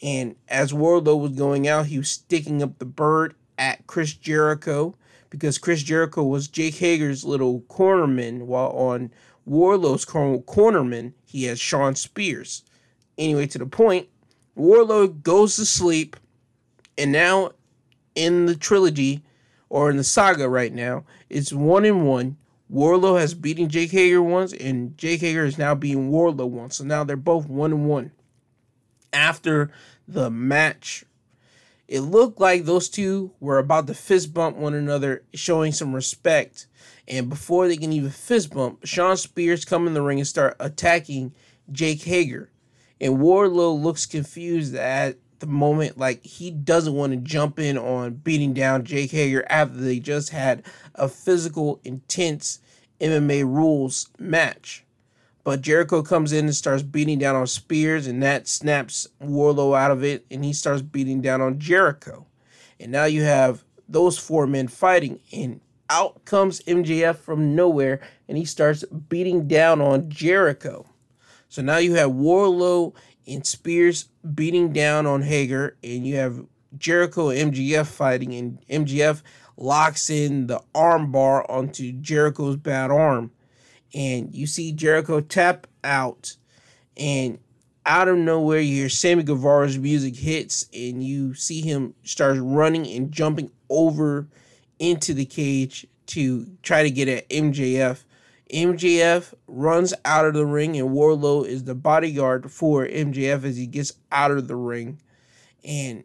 [0.01, 4.95] And as Wardlow was going out, he was sticking up the bird at Chris Jericho
[5.29, 9.11] because Chris Jericho was Jake Hager's little cornerman, while on
[9.49, 12.63] Wardlow's cornerman, he has Shawn Spears.
[13.17, 14.07] Anyway, to the point,
[14.55, 16.15] Wardlow goes to sleep
[16.97, 17.51] and now
[18.15, 19.23] in the trilogy
[19.69, 22.37] or in the saga right now, it's one in one.
[22.71, 26.77] Wardlow has beaten Jake Hager once, and Jake Hager is now beating Wardlow once.
[26.77, 28.11] So now they're both one and one.
[29.11, 29.71] After
[30.07, 31.03] the match,
[31.93, 36.65] it looked like those two were about to fist bump one another, showing some respect.
[37.07, 40.55] And before they can even fist bump, Shawn Spears come in the ring and start
[40.59, 41.35] attacking
[41.71, 42.49] Jake Hager.
[42.99, 48.15] And Wardlow looks confused at the moment like he doesn't want to jump in on
[48.15, 50.63] beating down Jake Hager after they just had
[50.95, 52.59] a physical, intense
[52.99, 54.82] MMA rules match.
[55.43, 59.91] But Jericho comes in and starts beating down on Spears, and that snaps Wardlow out
[59.91, 62.25] of it, and he starts beating down on Jericho.
[62.79, 68.37] And now you have those four men fighting, and out comes MJF from nowhere and
[68.37, 70.87] he starts beating down on Jericho.
[71.49, 72.95] So now you have Wardlow
[73.27, 76.45] and Spears beating down on Hager, and you have
[76.77, 79.21] Jericho and MJF fighting, and MJF
[79.55, 83.31] locks in the armbar onto Jericho's bad arm.
[83.93, 86.35] And you see Jericho tap out,
[86.97, 87.37] and
[87.85, 92.87] out of nowhere, you hear Sammy Guevara's music hits, and you see him start running
[92.87, 94.27] and jumping over
[94.79, 98.03] into the cage to try to get at MJF.
[98.53, 103.67] MJF runs out of the ring, and Wardlow is the bodyguard for MJF as he
[103.67, 105.01] gets out of the ring.
[105.63, 106.03] And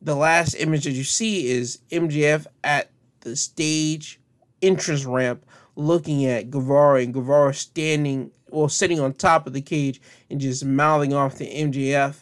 [0.00, 4.20] the last image that you see is MJF at the stage
[4.62, 5.44] entrance ramp
[5.76, 10.64] looking at Guevara, and Guevara standing, well, sitting on top of the cage and just
[10.64, 12.16] mouthing off to MJF.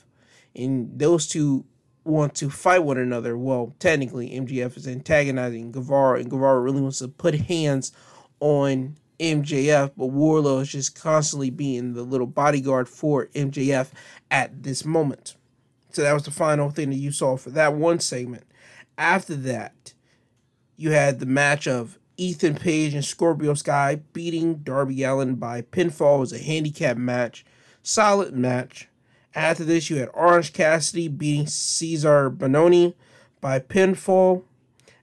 [0.55, 1.65] And those two
[2.05, 3.37] want to fight one another.
[3.37, 7.93] Well, technically, MJF is antagonizing Guevara, and Guevara really wants to put hands
[8.41, 13.91] on MJF, but Wardlow is just constantly being the little bodyguard for MJF
[14.31, 15.37] at this moment.
[15.93, 18.45] So that was the final thing that you saw for that one segment.
[18.99, 19.95] After that,
[20.77, 26.21] you had the match of Ethan Page and Scorpio Sky beating Darby Allin by pinfall.
[26.21, 27.45] Was a handicap match,
[27.83, 28.89] solid match.
[29.35, 32.95] After this, you had Orange Cassidy beating Cezar Bononi
[33.41, 34.43] by pinfall.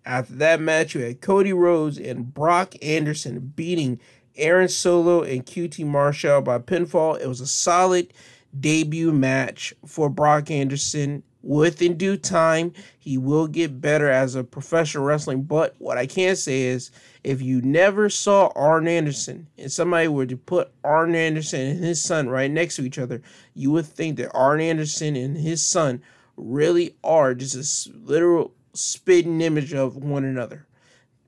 [0.05, 3.99] After that match, you had Cody Rhodes and Brock Anderson beating
[4.35, 7.19] Aaron Solo and QT Marshall by pinfall.
[7.19, 8.13] It was a solid
[8.57, 11.23] debut match for Brock Anderson.
[11.41, 15.43] Within due time, he will get better as a professional wrestling.
[15.43, 16.91] But what I can say is,
[17.23, 22.02] if you never saw Arn Anderson and somebody were to put Arn Anderson and his
[22.02, 23.21] son right next to each other,
[23.54, 26.02] you would think that Arn Anderson and his son
[26.36, 30.67] really are just a literal spitting image of one another.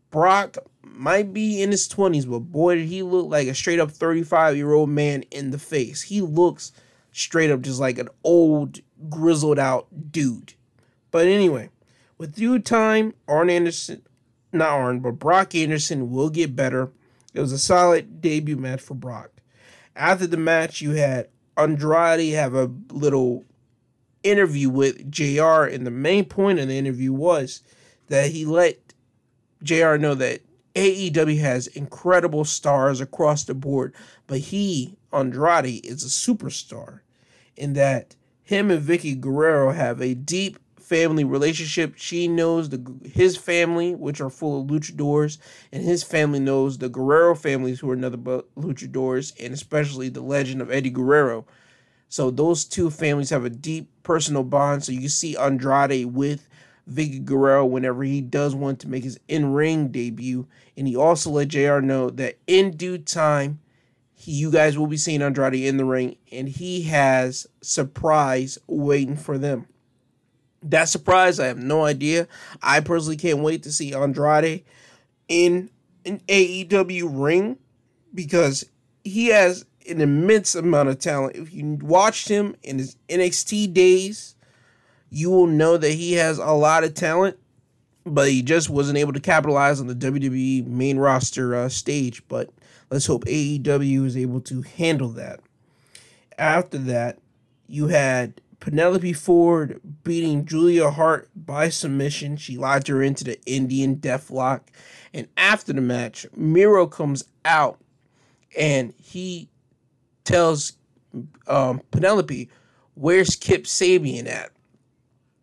[0.10, 3.91] Brock might be in his 20s, but boy, did he look like a straight up
[3.91, 6.02] 35 year old man in the face.
[6.02, 6.74] He looks
[7.12, 10.53] straight up just like an old, grizzled out dude.
[11.11, 11.69] But anyway,
[12.17, 14.03] with due time, Arn Anderson,
[14.53, 16.91] not Arn, but Brock Anderson will get better.
[17.33, 19.31] It was a solid debut match for Brock.
[19.95, 23.45] After the match, you had Andrade have a little
[24.23, 27.61] interview with JR, and the main point of the interview was
[28.07, 28.93] that he let
[29.63, 30.41] JR know that
[30.75, 33.93] AEW has incredible stars across the board,
[34.27, 37.01] but he, Andrade, is a superstar
[37.55, 38.15] in that
[38.51, 41.93] him and Vickie Guerrero have a deep family relationship.
[41.95, 45.37] She knows the his family, which are full of luchadors,
[45.71, 48.17] and his family knows the Guerrero families, who are another
[48.57, 51.45] luchadors, and especially the legend of Eddie Guerrero.
[52.09, 54.83] So those two families have a deep personal bond.
[54.83, 56.49] So you see Andrade with
[56.91, 60.45] Vickie Guerrero whenever he does want to make his in ring debut.
[60.75, 63.61] And he also let JR know that in due time,
[64.27, 69.38] you guys will be seeing Andrade in the ring, and he has surprise waiting for
[69.38, 69.67] them.
[70.63, 72.27] That surprise, I have no idea.
[72.62, 74.63] I personally can't wait to see Andrade
[75.27, 75.69] in
[76.05, 77.57] an AEW ring
[78.13, 78.65] because
[79.03, 81.36] he has an immense amount of talent.
[81.36, 84.36] If you watched him in his NXT days,
[85.10, 87.38] you will know that he has a lot of talent,
[88.05, 92.23] but he just wasn't able to capitalize on the WWE main roster uh, stage.
[92.27, 92.49] But
[92.91, 95.39] let's hope AEW is able to handle that.
[96.38, 97.19] After that,
[97.67, 102.36] you had Penelope Ford beating Julia Hart by submission.
[102.36, 104.62] She locked her into the Indian Deathlock.
[105.13, 107.80] And after the match, Miro comes out
[108.58, 109.49] and he
[110.25, 110.73] tells
[111.47, 112.49] um, Penelope,
[112.93, 114.51] Where's Kip Sabian at?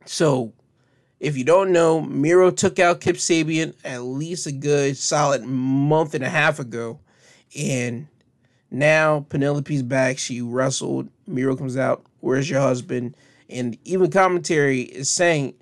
[0.04, 0.52] So,
[1.18, 6.14] if you don't know, Miro took out Kip Sabian at least a good solid month
[6.14, 7.00] and a half ago.
[7.56, 8.08] And
[8.70, 10.18] now Penelope's back.
[10.18, 11.08] She wrestled.
[11.26, 12.04] Miro comes out.
[12.20, 13.16] Where's your husband?
[13.48, 15.54] And even commentary is saying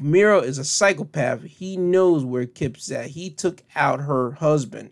[0.00, 1.42] Miro is a psychopath.
[1.42, 3.06] He knows where Kip's at.
[3.06, 4.90] He took out her husband.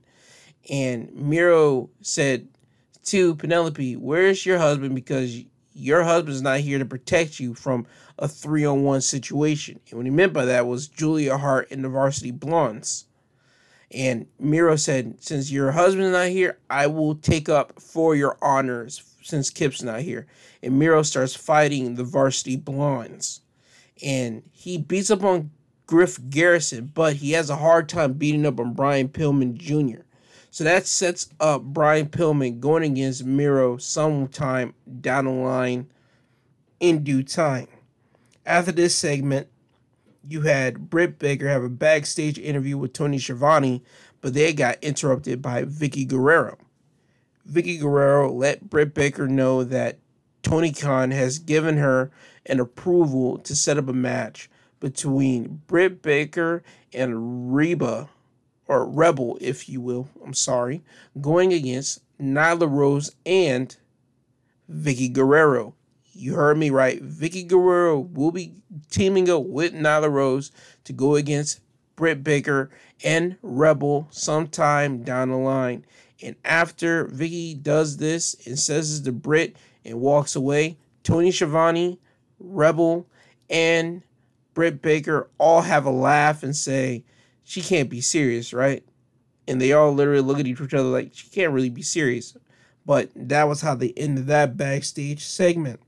[0.70, 2.48] And Miro said
[3.04, 4.94] to Penelope, Where's your husband?
[4.94, 5.42] Because
[5.74, 7.86] your husband's not here to protect you from
[8.18, 9.80] a three on one situation.
[9.90, 13.06] And what he meant by that was Julia Hart and the Varsity Blondes.
[13.92, 19.02] And Miro said, Since your husband's not here, I will take up for your honors
[19.22, 20.26] since Kip's not here.
[20.62, 23.40] And Miro starts fighting the Varsity Blondes.
[24.02, 25.50] And he beats up on
[25.86, 30.02] Griff Garrison, but he has a hard time beating up on Brian Pillman Jr.
[30.52, 35.90] So that sets up Brian Pillman going against Miro sometime down the line
[36.78, 37.68] in due time.
[38.46, 39.48] After this segment,
[40.28, 43.82] you had Britt Baker have a backstage interview with Tony Schiavone,
[44.20, 46.58] but they got interrupted by Vickie Guerrero.
[47.50, 49.98] Vickie Guerrero let Britt Baker know that
[50.42, 52.10] Tony Khan has given her
[52.46, 56.62] an approval to set up a match between Britt Baker
[56.92, 58.08] and Reba,
[58.66, 60.08] or Rebel, if you will.
[60.24, 60.82] I'm sorry,
[61.20, 63.76] going against Nyla Rose and
[64.70, 65.74] Vickie Guerrero.
[66.20, 67.02] You heard me right.
[67.02, 68.52] Vickie Guerrero will be
[68.90, 70.52] teaming up with Nyla Rose
[70.84, 71.60] to go against
[71.96, 72.68] Britt Baker
[73.02, 75.86] and Rebel sometime down the line.
[76.22, 81.98] And after Vickie does this and says it's the Britt and walks away, Tony Schiavone,
[82.38, 83.06] Rebel,
[83.48, 84.02] and
[84.52, 87.02] Britt Baker all have a laugh and say,
[87.44, 88.84] She can't be serious, right?
[89.48, 92.36] And they all literally look at each other like, She can't really be serious.
[92.84, 95.80] But that was how they ended that backstage segment.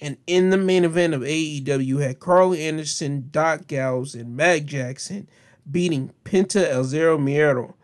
[0.00, 5.28] And in the main event of AEW, had Karl Anderson, Doc Gallows, and Matt Jackson
[5.70, 7.74] beating Penta El Zero Miedo,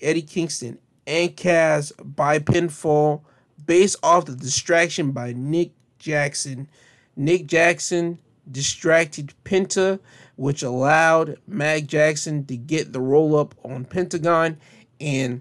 [0.00, 3.22] Eddie Kingston, and Kaz by pinfall
[3.66, 6.68] based off the distraction by Nick Jackson.
[7.16, 8.18] Nick Jackson
[8.50, 9.98] distracted Penta,
[10.36, 14.58] which allowed Matt Jackson to get the roll up on Pentagon
[15.00, 15.40] and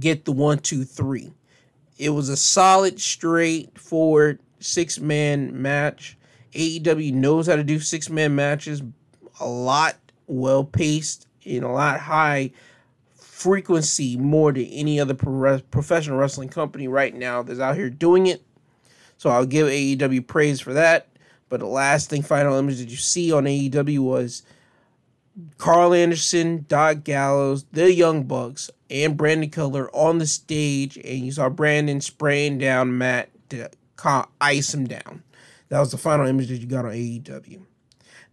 [0.00, 1.32] get the one, two, three.
[1.98, 6.16] It was a solid, straightforward six man match.
[6.52, 8.82] AEW knows how to do six man matches
[9.40, 9.96] a lot
[10.26, 12.50] well paced and a lot high
[13.14, 18.26] frequency more than any other pro- professional wrestling company right now that's out here doing
[18.26, 18.42] it.
[19.18, 21.08] So I'll give AEW praise for that.
[21.48, 24.42] But the last thing, final image that you see on AEW was
[25.58, 31.32] Karl Anderson, Doc Gallows, the Young Bucks, and Brandon Cutler on the stage, and you
[31.32, 33.28] saw Brandon spraying down Matt
[34.40, 35.22] ice him down.
[35.68, 37.62] That was the final image that you got on AEW.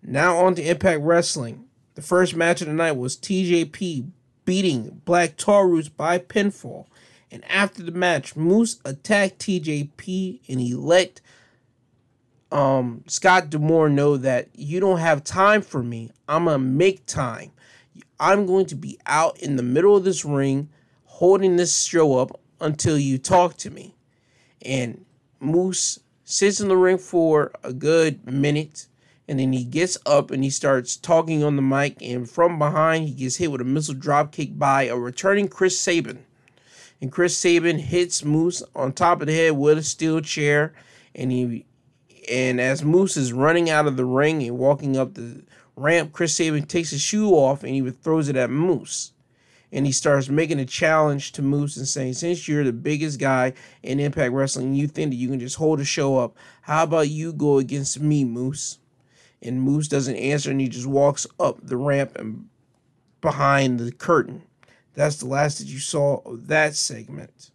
[0.02, 1.66] Now on to Impact Wrestling.
[1.96, 4.10] The first match of the night was TJP
[4.46, 6.88] beating Black Taurus by pinfall.
[7.32, 11.22] And after the match, Moose attacked TJP and he let
[12.52, 16.12] um, Scott D'Amore know that you don't have time for me.
[16.28, 17.52] I'm going to make time.
[18.20, 20.70] I'm going to be out in the middle of this ring
[21.06, 23.96] holding this show up until you talk to me.
[24.64, 25.06] And
[25.44, 28.88] Moose sits in the ring for a good minute
[29.28, 33.08] and then he gets up and he starts talking on the mic and from behind
[33.08, 36.26] he gets hit with a missile drop kick by a returning Chris Sabin.
[37.02, 40.74] And Chris Sabin hits Moose on top of the head with a steel chair
[41.16, 41.66] and he
[42.30, 45.44] and as Moose is running out of the ring and walking up the
[45.76, 49.13] ramp, Chris Sabin takes his shoe off and he throws it at Moose
[49.74, 53.54] and he starts making a challenge to Moose and saying, since you're the biggest guy
[53.82, 56.38] in Impact Wrestling, you think that you can just hold a show up.
[56.62, 58.78] How about you go against me, Moose?
[59.42, 62.48] And Moose doesn't answer and he just walks up the ramp and
[63.20, 64.44] behind the curtain.
[64.94, 67.50] That's the last that you saw of that segment.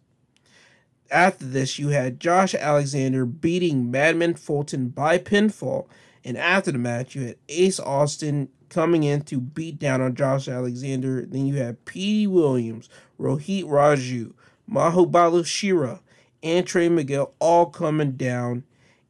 [1.09, 5.87] After this, you had Josh Alexander beating Madman Fulton by pinfall.
[6.25, 10.47] And after the match, you had Ace Austin coming in to beat down on Josh
[10.47, 11.25] Alexander.
[11.25, 12.89] Then you have Petey Williams,
[13.19, 14.33] Rohit Raju,
[14.71, 16.01] Mahabali Shera,
[16.43, 18.63] and Trey Miguel all coming down.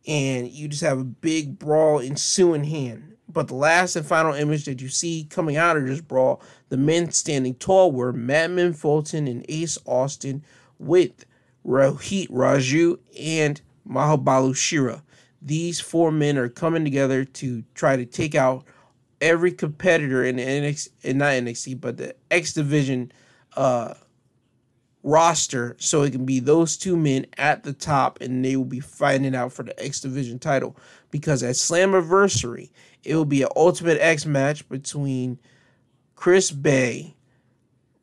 [0.08, 3.16] And you just have a big brawl ensuing hand.
[3.32, 6.78] But the last and final image that you see coming out of this brawl, the
[6.78, 10.44] men standing tall were Madman Fulton and Ace Austin
[10.80, 11.26] with
[11.66, 15.04] Rohit Raju and Mahabali Shera.
[15.42, 18.66] These four men are coming together to try to take out
[19.22, 23.12] every competitor in the NXT, and not NXT, but the X Division
[23.56, 23.94] uh,
[25.04, 28.80] roster, so it can be those two men at the top, and they will be
[28.80, 30.76] fighting out for the X Division title.
[31.12, 32.70] Because at Slammiversary,
[33.04, 35.40] it will be an Ultimate X match between
[36.16, 37.16] Chris Bey,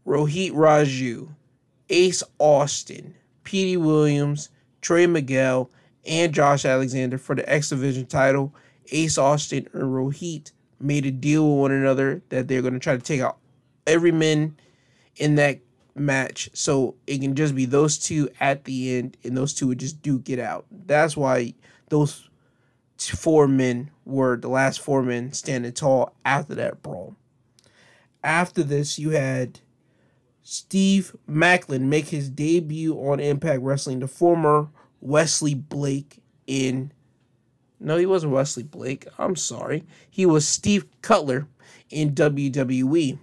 [0.06, 1.28] Rohit Raju,
[1.88, 3.14] Ace Austin,
[3.44, 4.50] Petey Williams,
[4.80, 5.70] Trey Miguel,
[6.06, 8.54] and Josh Alexander for the X Division title.
[8.92, 12.96] Ace Austin and Rohit made a deal with one another that they're going to try
[12.96, 13.38] to take out
[13.86, 14.56] every man
[15.16, 15.60] in that
[15.94, 16.50] match.
[16.52, 20.02] So it can just be those two at the end and those two would just
[20.02, 20.66] duke it out.
[20.70, 21.54] That's why
[21.88, 22.28] those
[22.98, 27.16] four men were the last four men standing tall after that brawl.
[28.22, 29.60] After this you had
[30.42, 34.68] steve Maclin make his debut on impact wrestling the former
[35.00, 36.92] wesley blake in
[37.78, 39.06] no, he wasn't Wesley Blake.
[39.18, 39.84] I'm sorry.
[40.08, 41.46] He was Steve Cutler
[41.90, 43.18] in WWE.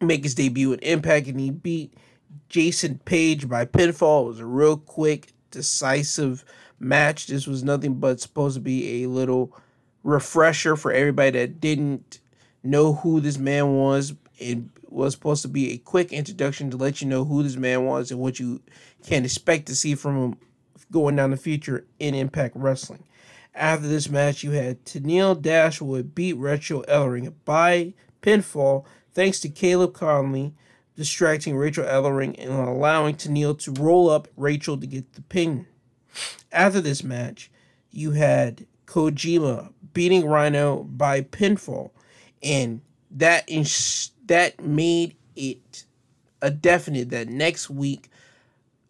[0.00, 1.94] Make his debut at Impact and he beat
[2.48, 4.24] Jason Page by pinfall.
[4.24, 6.44] It was a real quick, decisive
[6.78, 7.28] match.
[7.28, 9.56] This was nothing but supposed to be a little
[10.02, 12.20] refresher for everybody that didn't
[12.62, 14.14] know who this man was.
[14.38, 17.84] It was supposed to be a quick introduction to let you know who this man
[17.84, 18.60] was and what you
[19.06, 20.38] can expect to see from him
[20.90, 23.04] going down the future in Impact Wrestling.
[23.54, 29.92] After this match, you had Tennille Dashwood beat Rachel Ellering by pinfall thanks to Kaleb
[29.92, 30.52] Konley
[30.96, 35.66] distracting Rachel Ellering and allowing Tennille to roll up Rachel to get the pin.
[36.52, 37.50] After this match,
[37.90, 41.90] you had Kojima beating Rhino by pinfall,
[42.42, 42.80] and
[43.10, 45.84] that ins- that made it
[46.40, 48.08] a definite that next week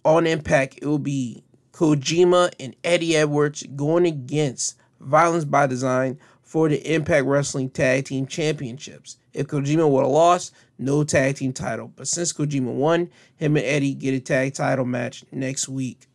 [0.04, 1.44] on Impact it will be
[1.74, 8.26] Kojima and Eddie Edwards going against Violence by Design for the Impact Wrestling Tag Team
[8.28, 9.16] Championships.
[9.32, 11.92] If Kojima would have lost, no tag team title.
[11.96, 16.06] But since Kojima won, him and Eddie get a tag title match next week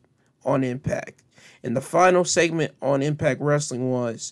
[0.45, 1.22] on Impact.
[1.62, 4.32] And the final segment on Impact Wrestling was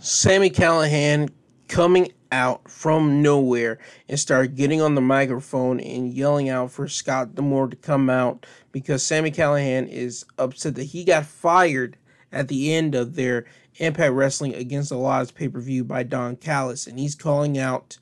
[0.00, 1.28] Sami Callihan
[1.68, 3.78] coming out from nowhere
[4.08, 8.46] and start getting on the microphone and yelling out for Scott D'Amore to come out
[8.72, 11.96] because Sami Callihan is upset that he got fired
[12.32, 13.44] at the end of their
[13.76, 17.98] Impact Wrestling Against the Odds pay per view by Don Callis, and he's calling out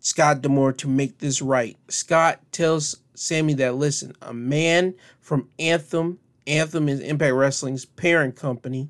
[0.00, 1.76] Scott D'Amore to make this right.
[1.88, 8.88] Scott tells Sammy that listen, a man from Anthem, Anthem is Impact Wrestling's parent company,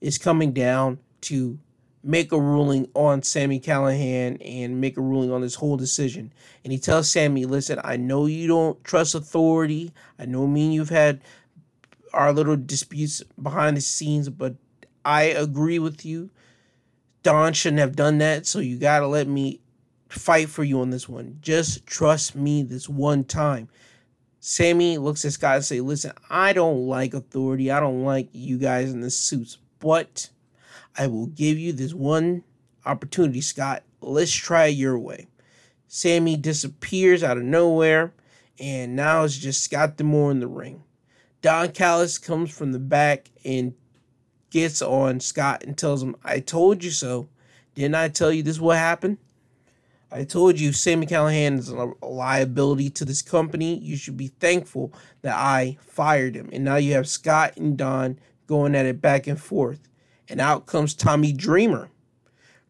[0.00, 1.58] is coming down to
[2.06, 6.32] make a ruling on Sami Callihan and make a ruling on this whole decision.
[6.62, 9.92] And he tells Sammy, listen, I know you don't trust authority.
[10.16, 11.20] I know me and you've had
[12.14, 14.54] our little disputes behind the scenes, but
[15.04, 16.30] I agree with you.
[17.24, 19.60] Don shouldn't have done that, so you got to let me
[20.08, 21.38] fight for you on this one.
[21.40, 23.68] Just trust me this one time.
[24.38, 27.72] Sammy looks at Scott and say, "Listen, I don't like authority.
[27.72, 30.30] I don't like you guys in the suits, but
[30.96, 32.44] I will give you this one
[32.84, 33.82] opportunity, Scott.
[34.00, 35.26] Let's try your way."
[35.88, 38.12] Sammy disappears out of nowhere,
[38.58, 40.82] and now it's just Scott D'Amore in the ring.
[41.42, 43.74] Don Callis comes from the back and
[44.50, 47.28] gets on Scott and tells him, "I told you so.
[47.74, 49.18] Didn't I tell you this what happened?"
[50.10, 53.76] I told you Sami Callihan is a liability to this company.
[53.78, 54.92] You should be thankful
[55.22, 56.48] that I fired him.
[56.52, 59.80] And now you have Scott and Don going at it back and forth.
[60.28, 61.90] And out comes Tommy Dreamer.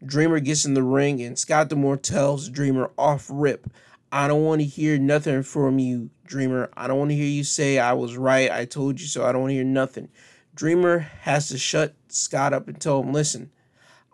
[0.05, 3.67] Dreamer gets in the ring and Scott D'Amore tells Dreamer off rip,
[4.11, 6.69] I don't want to hear nothing from you, Dreamer.
[6.77, 8.51] I don't want to hear you say I was right.
[8.51, 9.25] I told you so.
[9.25, 10.09] I don't want to hear nothing.
[10.53, 13.51] Dreamer has to shut Scott up and tell him, listen,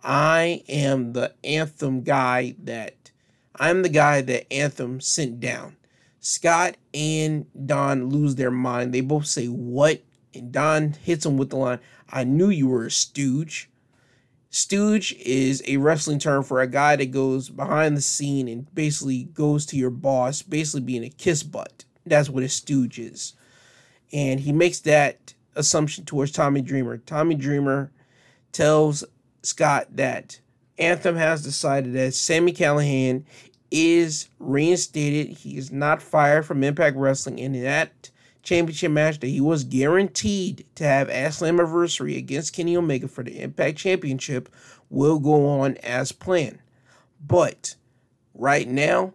[0.03, 3.11] I am the anthem guy that
[3.59, 5.77] I'm the guy that Anthem sent down.
[6.19, 8.93] Scott and Don lose their mind.
[8.93, 10.01] They both say, What?
[10.33, 11.79] And Don hits him with the line,
[12.13, 13.69] I knew you were a stooge.
[14.51, 19.23] Stooge is a wrestling term for a guy that goes behind the scene and basically
[19.23, 21.85] goes to your boss, basically being a kiss butt.
[22.05, 23.33] That's what a stooge is.
[24.13, 26.97] And he makes that assumption towards Tommy Dreamer.
[26.99, 27.91] Tommy Dreamer
[28.51, 29.03] tells
[29.41, 30.39] Scott that
[30.77, 33.23] Anthem has decided that Sami Callihan
[33.71, 35.37] is reinstated.
[35.37, 37.39] He is not fired from Impact Wrestling.
[37.39, 38.11] And that
[38.43, 43.41] championship match that he was guaranteed to have at Slammiversary against Kenny Omega for the
[43.41, 44.49] Impact Championship
[44.89, 46.59] will go on as planned.
[47.25, 47.75] But
[48.33, 49.13] right now,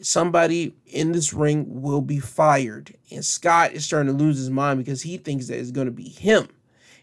[0.00, 2.94] somebody in this ring will be fired.
[3.10, 5.92] And Scott is starting to lose his mind because he thinks that it's going to
[5.92, 6.48] be him.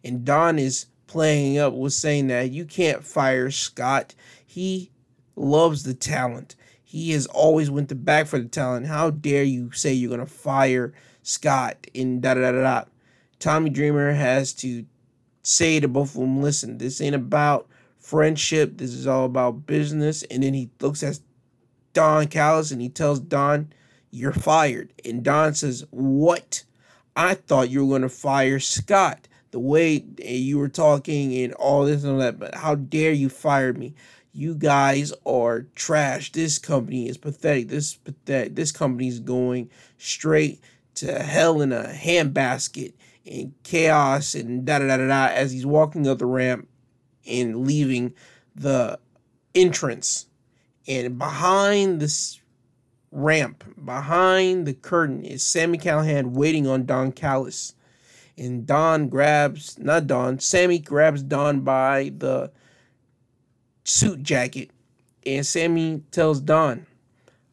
[0.04, 4.16] And Don is playing up with saying that you can't fire Scott.
[4.46, 4.92] He
[5.36, 6.56] loves the talent.
[6.84, 8.88] He has always went to back for the talent.
[8.88, 12.84] How dare you say you're gonna fire Scott in da da da da?
[13.40, 14.86] Tommy Dreamer has to
[15.44, 17.68] say to both of them, listen, this ain't about
[18.00, 18.78] friendship.
[18.78, 20.24] This is all about business.
[20.24, 21.20] And then he looks at
[21.94, 23.72] Don Callis and he tells Don,
[24.12, 24.94] you're fired.
[25.06, 26.64] And Don says, what?
[27.16, 31.86] I thought you were going to fire Scott the way you were talking and all
[31.86, 33.96] this and all that, but how dare you fire me?
[34.32, 36.32] You guys are trash.
[36.32, 37.68] This company is pathetic.
[37.68, 38.56] This pathetic.
[38.56, 40.62] This company is going straight
[41.00, 42.94] to hell in a handbasket
[43.26, 46.68] and chaos and da da da da da as he's walking up the ramp
[47.28, 48.14] and leaving
[48.56, 49.00] the
[49.54, 50.26] entrance.
[50.88, 52.40] And behind this
[53.12, 57.76] ramp, behind the curtain, is Sami Callihan waiting on Don Callis
[58.40, 62.52] and Don grabs not Don, Sammy grabs Don by the
[63.84, 64.72] suit jacket,
[65.26, 66.86] and Sammy tells Don,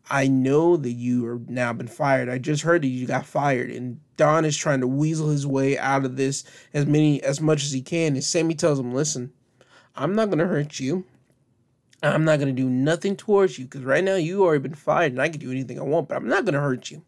[0.09, 2.29] "I know that you are now been fired.
[2.29, 5.79] I just heard that you got fired." And Don is trying to weasel his way
[5.79, 8.15] out of this as many as much as he can.
[8.15, 9.33] And Sammy tells him, "Listen,
[9.95, 11.05] I'm not to hurt you.
[12.03, 15.23] I'm not to do nothing towards you because right now you already been fired and
[15.23, 17.03] I can do anything I want, but I'm not to hurt you.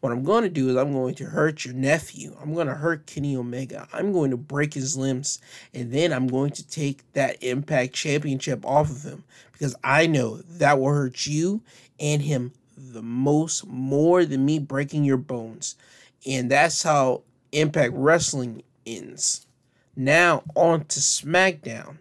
[0.00, 2.36] What I'm going to do is I'm going to hurt your nephew.
[2.40, 3.88] I'm going to hurt Kenny Omega.
[3.92, 5.40] I'm going to break his limbs.
[5.72, 10.38] And then I'm going to take that Impact Championship off of him because I know
[10.38, 11.62] that will hurt you
[12.00, 15.76] and him the most, more than me breaking your bones.
[16.26, 17.22] And that's how
[17.52, 19.46] Impact Wrestling ends.
[19.96, 21.98] Now, on to SmackDown.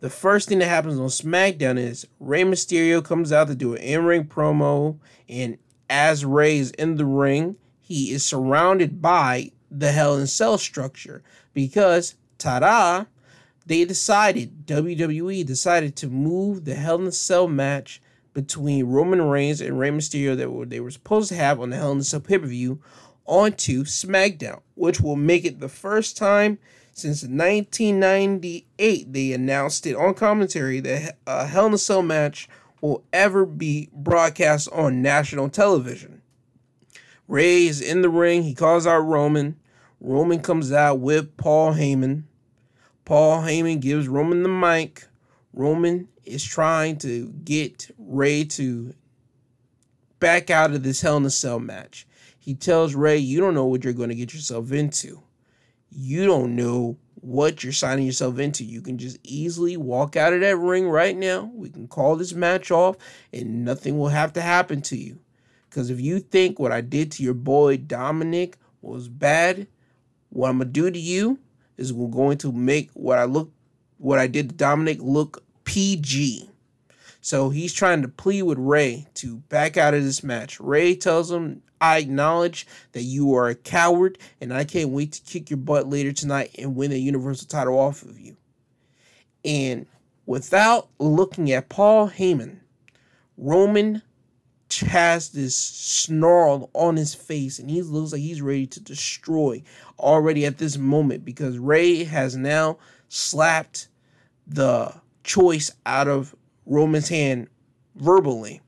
[0.00, 3.80] The first thing that happens on SmackDown is Rey Mysterio comes out to do an
[3.80, 4.98] in ring promo,
[5.28, 5.56] and
[5.88, 11.22] as Rey is in the ring, he is surrounded by the Hell in Cell structure
[11.54, 13.06] because, ta da,
[13.66, 18.02] they decided, WWE decided to move the Hell in Cell match
[18.34, 21.92] between Roman Reigns and Rey Mysterio that they were supposed to have on the Hell
[21.92, 22.80] in a Cell pay per view
[23.24, 26.58] onto SmackDown, which will make it the first time
[26.92, 32.48] since 1998 they announced it on commentary that a Hell in a Cell match
[32.80, 36.20] will ever be broadcast on national television.
[37.26, 38.42] Rey is in the ring.
[38.42, 39.56] He calls out Roman.
[40.00, 42.24] Roman comes out with Paul Heyman.
[43.06, 45.06] Paul Heyman gives Roman the mic.
[45.54, 48.94] Roman is trying to get Rey to
[50.18, 52.06] back out of this Hell in a Cell match.
[52.38, 55.22] He tells Rey, You don't know what you're going to get yourself into.
[55.90, 58.64] You don't know what you're signing yourself into.
[58.64, 61.50] You can just easily walk out of that ring right now.
[61.54, 62.96] We can call this match off
[63.32, 65.20] and nothing will have to happen to you.
[65.70, 69.68] Because if you think what I did to your boy Dominic was bad,
[70.30, 71.38] what I'm going to do to you
[71.76, 73.50] is we're going to make what I look
[73.98, 76.50] what I did to Dominic look PG.
[77.20, 80.60] So he's trying to plead with Rey to back out of this match.
[80.60, 85.22] Rey tells him, I acknowledge that you are a coward, and I can't wait to
[85.22, 88.36] kick your butt later tonight and win the Universal title off of you.
[89.44, 89.86] And
[90.26, 92.58] without looking at Paul Heyman,
[93.36, 94.02] Roman
[94.80, 99.62] has this snarl on his face, and he looks like he's ready to destroy
[99.98, 103.88] already at this moment because Rey has now slapped
[104.46, 104.94] the
[105.24, 106.34] choice out of
[106.66, 107.48] Roman's hand
[107.96, 108.60] verbally.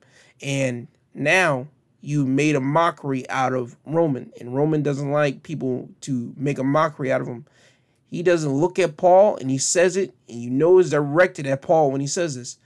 [0.42, 1.68] And now
[2.00, 6.64] you made a mockery out of Roman, and Roman doesn't like people to make a
[6.64, 7.46] mockery out of him.
[8.06, 11.62] He doesn't look at Paul and he says it, and you know it's directed at
[11.62, 12.58] Paul when he says this.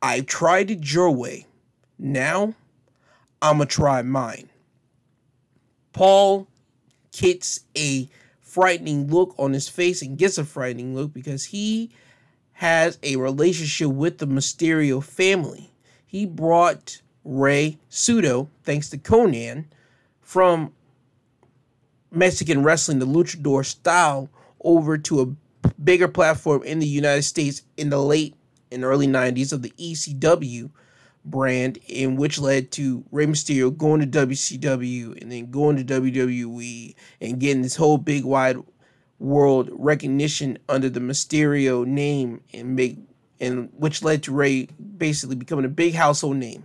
[0.00, 1.46] I tried it your way.
[1.98, 2.54] Now
[3.42, 4.48] I'm going to try mine.
[5.92, 6.48] Paul
[7.12, 8.08] gets a
[8.40, 11.90] frightening look on his face and gets a frightening look because he
[12.54, 15.72] has a relationship with the Mysterio family.
[16.06, 19.66] He brought Rey Pseudo, thanks to Konnan,
[20.20, 20.72] from
[22.10, 24.30] Mexican wrestling, the luchador style,
[24.62, 28.34] over to a bigger platform in the United States in the late
[28.70, 30.70] and early 90s of the ECW
[31.24, 36.94] brand, in which led to Rey Mysterio going to WCW and then going to WWE
[37.20, 38.58] and getting this whole big wide
[39.18, 42.98] world recognition under the Mysterio name and make
[43.40, 46.64] and which led to Rey basically becoming a big household name.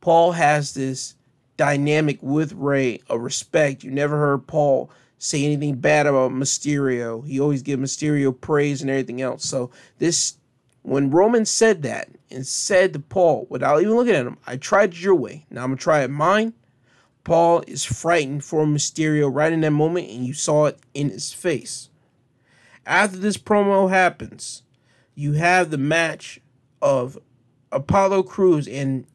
[0.00, 1.14] Paul has this
[1.56, 3.84] dynamic with Rey of respect.
[3.84, 7.26] You never heard Paul say anything bad about Mysterio.
[7.26, 9.44] He always give Mysterio praise and everything else.
[9.44, 10.38] So this
[10.82, 14.96] when Roman said that and said to Paul without even looking at him, I tried
[14.96, 15.44] your way.
[15.50, 16.54] Now I'm gonna try it mine.
[17.24, 21.32] Paul is frightened for Mysterio right in that moment, and you saw it in his
[21.32, 21.90] face.
[22.86, 24.62] After this promo happens,
[25.14, 26.40] you have the match
[26.80, 27.18] of
[27.70, 29.06] Apollo Crews and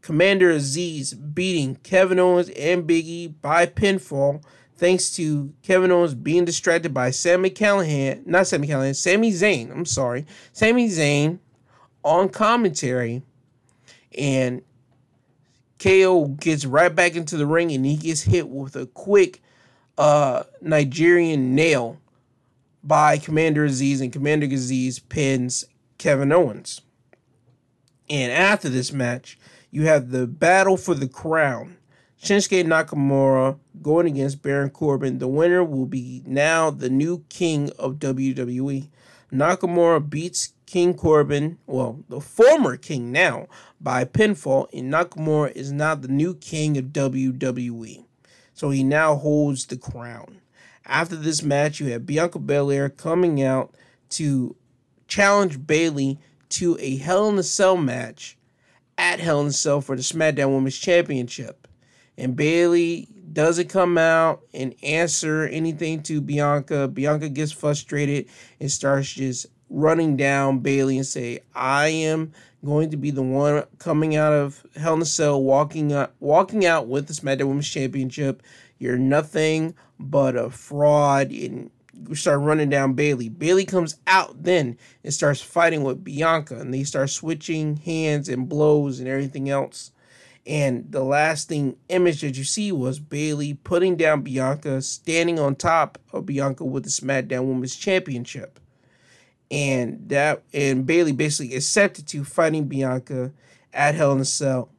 [0.00, 4.44] Commander Azeez beating Kevin Owens and Biggie by pinfall,
[4.76, 9.84] thanks to Kevin Owens being distracted by Sami Callihan, not Sami Callihan, Sami Zayn, I'm
[9.84, 11.40] sorry, Sami Zayn
[12.04, 13.22] on commentary,
[14.16, 14.62] and
[15.78, 19.42] KO gets right back into the ring and he gets hit with a quick
[19.98, 21.98] uh, Nigerian nail
[22.82, 25.64] by Commander Azeez, and Commander Azeez pins
[25.98, 26.82] Kevin Owens.
[28.08, 29.38] And after this match,
[29.70, 31.76] you have the battle for the crown.
[32.22, 35.18] Shinsuke Nakamura going against Baron Corbin.
[35.18, 38.88] The winner will be now the new king of WWE.
[39.32, 43.46] Nakamura beats King Corbin, well, the former king now,
[43.80, 48.04] by pinfall, and Nakamura is now the new king of WWE.
[48.52, 50.40] So he now holds the crown.
[50.84, 53.74] After this match, you have Bianca Belair coming out
[54.10, 54.56] to
[55.06, 56.18] challenge Bayley
[56.50, 58.36] to a Hell in a Cell match
[58.98, 61.68] at Hell in a Cell for the SmackDown Women's Championship.
[62.18, 66.88] And Bayley doesn't come out and answer anything to Bianca.
[66.88, 72.32] Bianca gets frustrated and starts just running down Bayley and say, "I am
[72.64, 76.64] going to be the one coming out of Hell in a Cell, walking out, walking
[76.64, 78.42] out with the SmackDown Women's Championship.
[78.78, 81.70] You're nothing but a fraud." And
[82.08, 83.28] we start running down Bayley.
[83.28, 88.48] Bayley comes out then and starts fighting with Bianca, and they start switching hands and
[88.48, 89.92] blows and everything else.
[90.46, 95.56] And the last thing image that you see was Bayley putting down Bianca, standing on
[95.56, 98.60] top of Bianca with the SmackDown Women's Championship.
[99.50, 103.32] And that and Bayley basically accepted to fighting Bianca
[103.72, 104.70] at Hell in a Cell,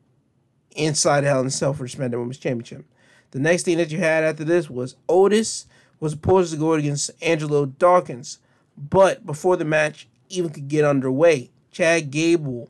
[0.76, 2.86] inside Hell in a Cell for the SmackDown Women's Championship.
[3.32, 5.68] The next thing that you had after this was Otis
[6.00, 8.40] was supposed to go against Angelo Dawkins,
[8.78, 12.70] but before the match even could get underway, Chad Gable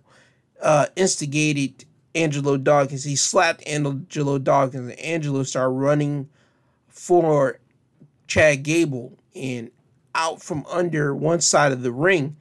[0.62, 1.86] uh, instigated
[2.16, 3.04] Angelo Dawkins.
[3.04, 6.30] He slapped Angelo Dawkins, and Angelo started running
[6.88, 7.60] for
[8.28, 9.18] Chad Gable.
[9.36, 9.72] And
[10.18, 12.36] out from under one side of the ring,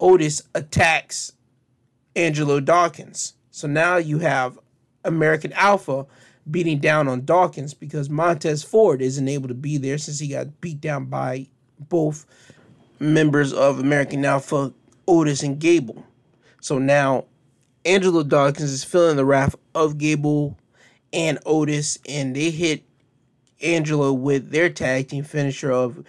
[0.00, 1.32] Otis attacks
[2.14, 3.34] Angelo Dawkins.
[3.50, 4.58] So now you have
[5.04, 6.06] American Alpha
[6.50, 10.60] beating down on Dawkins because Montez Ford isn't able to be there since he got
[10.60, 11.48] beat down by
[11.78, 12.24] both
[12.98, 14.72] members of American Alpha,
[15.06, 16.04] Otis and Gable.
[16.60, 17.24] So now
[17.84, 20.58] Angelo Dawkins is feeling the wrath of Gable
[21.12, 22.82] and Otis, and they hit
[23.62, 26.04] Angelo with their tag team finisher of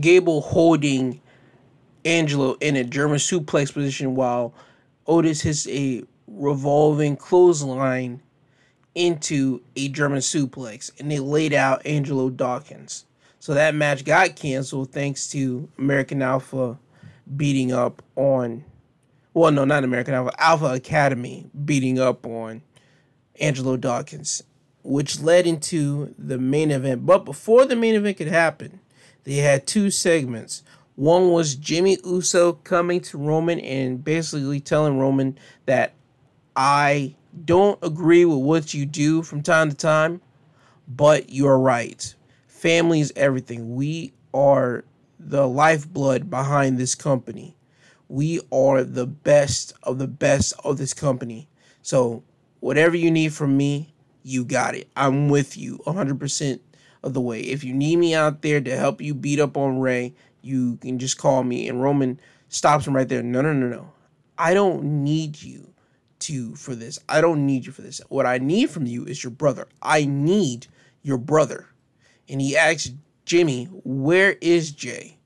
[0.00, 1.20] Gable holding
[2.04, 4.54] Angelo in a German suplex position while
[5.06, 8.22] Otis hits a revolving clothesline
[8.94, 13.06] into a German suplex, and they laid out Angelo Dawkins.
[13.38, 16.78] So that match got canceled thanks to American Alpha
[17.36, 18.64] beating up on
[19.34, 22.62] well, no, not American Alpha, Alpha Academy beating up on
[23.40, 24.42] Angelo Dawkins,
[24.82, 27.06] which led into the main event.
[27.06, 28.80] But before the main event could happen,
[29.24, 30.62] they had two segments.
[30.94, 35.94] One was Jimmy Uso coming to Roman and basically telling Roman that
[36.54, 37.14] I
[37.44, 40.20] don't agree with what you do from time to time,
[40.86, 42.14] but you're right.
[42.46, 43.74] Family is everything.
[43.74, 44.84] We are
[45.18, 47.56] the lifeblood behind this company
[48.12, 51.48] we are the best of the best of this company.
[51.80, 52.22] So
[52.60, 54.88] whatever you need from me, you got it.
[54.94, 56.60] I'm with you 100%
[57.02, 57.40] of the way.
[57.40, 60.98] If you need me out there to help you beat up on Rey, you can
[60.98, 61.68] just call me.
[61.68, 63.22] And Roman stops him right there.
[63.22, 63.92] No, no, no, no.
[64.38, 65.72] I don't need you
[66.20, 66.98] to for this.
[67.08, 68.00] I don't need you for this.
[68.08, 69.68] What I need from you is your brother.
[69.80, 70.66] I need
[71.02, 71.68] your brother.
[72.28, 72.90] And he asks
[73.24, 75.18] Jimmy, where is Jey?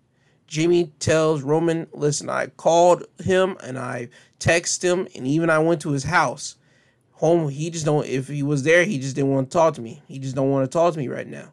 [0.46, 4.08] Jimmy tells Roman, listen, I called him and I
[4.38, 6.56] texted him and even I went to his house.
[7.14, 9.80] Home, he just don't if he was there, he just didn't want to talk to
[9.80, 10.02] me.
[10.06, 11.52] He just don't want to talk to me right now.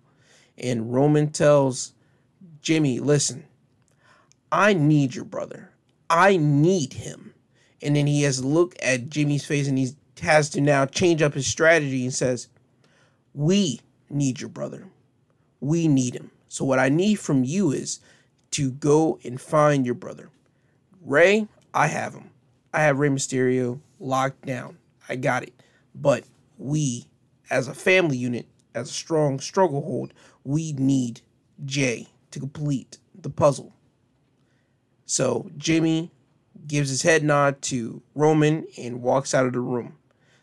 [0.57, 1.93] And Roman tells
[2.61, 3.45] Jimmy, listen,
[4.51, 5.71] I need your brother.
[6.09, 7.33] I need him.
[7.81, 11.21] And then he has to look at Jimmy's face and he has to now change
[11.21, 12.47] up his strategy and says,
[13.33, 14.87] We need your brother.
[15.59, 16.31] We need him.
[16.47, 17.99] So what I need from you is
[18.51, 20.29] to go and find your brother.
[21.03, 22.29] Rey, I have him.
[22.73, 24.77] I have Rey Mysterio locked down.
[25.09, 25.53] I got it.
[25.95, 26.23] But
[26.57, 27.07] we,
[27.49, 28.45] as a family unit,
[28.75, 29.81] as a strong struggle
[30.43, 31.21] we need
[31.65, 33.73] Jey to complete the puzzle.
[35.05, 36.11] So Jimmy
[36.67, 39.97] gives his head nod to Roman and walks out of the room.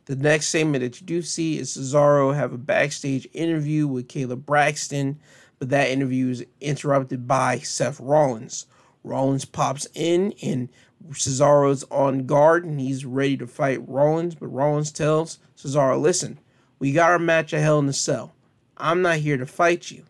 [0.06, 4.44] The next segment that you do see is Cesaro have a backstage interview with Kayla
[4.44, 5.20] Braxton
[5.60, 8.66] but that interview is interrupted by Seth Rollins.
[9.04, 10.70] Rollins pops in and
[11.10, 16.40] Cesaro's on guard and he's ready to fight Rollins, but Rollins tells Cesaro, listen,
[16.78, 18.34] we got our match at Hell in the Cell.
[18.80, 20.04] I'm not here to fight you.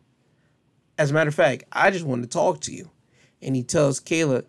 [0.97, 2.91] As a matter of fact, I just want to talk to you.
[3.43, 4.45] And he tells Kayla,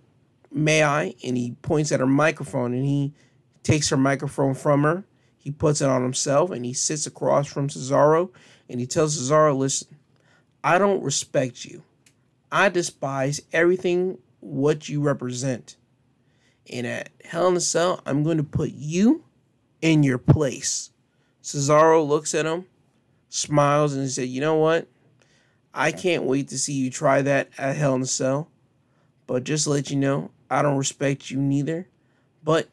[0.51, 1.15] may I?
[1.23, 3.13] And he points at her microphone and he
[3.63, 5.03] takes her microphone from her.
[5.37, 8.29] He puts it on himself and he sits across from Cesaro
[8.69, 9.97] and he tells Cesaro, listen,
[10.63, 11.83] I don't respect you.
[12.51, 15.77] I despise everything what you represent.
[16.71, 19.23] And at Hell in a Cell, I'm going to put you
[19.81, 20.91] in your place.
[21.41, 22.65] Cesaro looks at him,
[23.31, 24.87] smiles, and said, You know what?
[25.73, 28.49] I can't wait to see you try that at Hell in a Cell.
[29.25, 31.87] But just let you know, I don't respect you neither.
[32.43, 32.69] But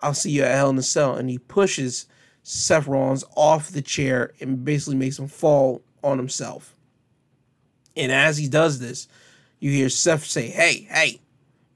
[0.00, 1.16] I'll see you at Hell in a Cell.
[1.16, 2.06] And he pushes
[2.42, 6.74] Seth Rollins off the chair and basically makes him fall on himself.
[7.96, 9.08] And as he does this,
[9.58, 11.20] you hear Seth say, Hey, hey.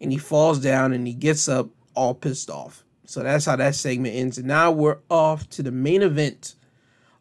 [0.00, 2.84] And he falls down and he gets up all pissed off.
[3.06, 4.36] So that's how that segment ends.
[4.38, 6.54] And now we're off to the main event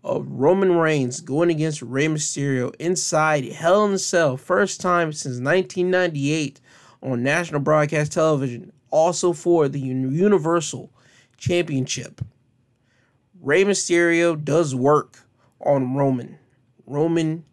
[0.04, 4.38] of Roman Reigns going against Rey Mysterio inside Hell in a Cell.
[4.38, 6.60] First time since 1998
[7.02, 10.92] on national broadcast television, also for the Universal
[11.38, 12.22] Championship.
[13.40, 15.20] Rey Mysterio does work
[15.60, 16.38] on Roman.
[16.86, 17.46] Roman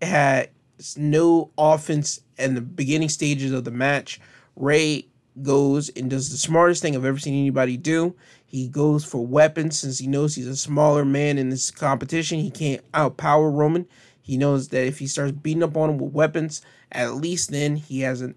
[0.00, 0.50] had
[0.96, 4.20] no offense in the beginning stages of the match.
[4.56, 5.06] Rey
[5.42, 8.14] goes and does the smartest thing I've ever seen anybody do.
[8.48, 12.38] He goes for weapons since he knows he's a smaller man in this competition.
[12.38, 13.86] He can't outpower Roman.
[14.22, 17.76] He knows that if he starts beating up on him with weapons, at least then
[17.76, 18.34] he has an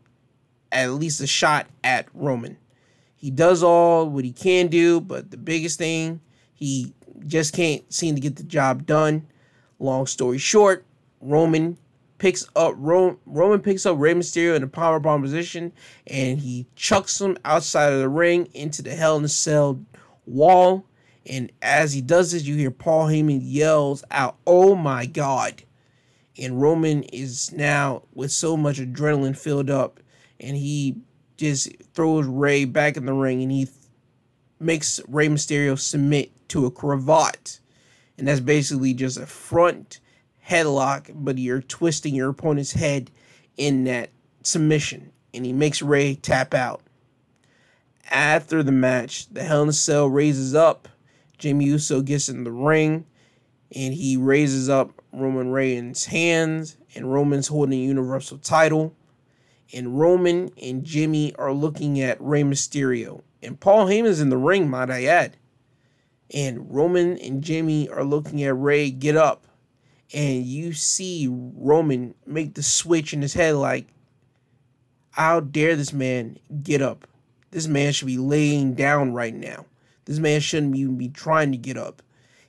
[0.69, 2.57] at least a shot at Roman.
[3.15, 6.19] He does all what he can do, but the biggest thing,
[6.53, 6.93] he
[7.25, 9.27] just can't seem to get the job done.
[9.79, 10.85] Long story short,
[11.21, 11.77] Roman
[12.17, 15.71] picks up Roman picks up Rey Mysterio in a powerbomb position,
[16.05, 19.79] and he chucks him outside of the ring into the Hell in a Cell
[20.25, 20.85] wall.
[21.25, 25.63] And as he does this, you hear Paul Heyman yells out, "Oh my God!"
[26.37, 29.99] And Roman is now with so much adrenaline filled up,
[30.39, 30.97] and he
[31.37, 33.67] just throws Rey back in the ring, and he
[34.59, 37.59] makes Rey Mysterio submit to a cravat,
[38.17, 39.99] and that's basically just a front
[40.47, 43.11] headlock, but you're twisting your opponent's head
[43.57, 44.09] in that
[44.43, 46.81] submission, and he makes Rey tap out.
[48.11, 50.87] After the match, the Hell in a Cell raises up.
[51.37, 53.05] Jimmy Uso gets in the ring,
[53.73, 58.93] and he raises up Roman Reigns' hands, and Roman's holding the Universal title.
[59.73, 63.21] And Roman and Jimmy are looking at Rey Mysterio.
[63.41, 65.37] And Paul Heyman's in the ring, might I add.
[66.33, 69.47] And Roman and Jimmy are looking at Rey get up
[70.13, 73.87] and you see Roman make the switch in his head like,
[75.11, 77.07] how dare this man get up?
[77.51, 79.65] This man should be laying down right now.
[80.05, 82.01] This man shouldn't even be trying to get up.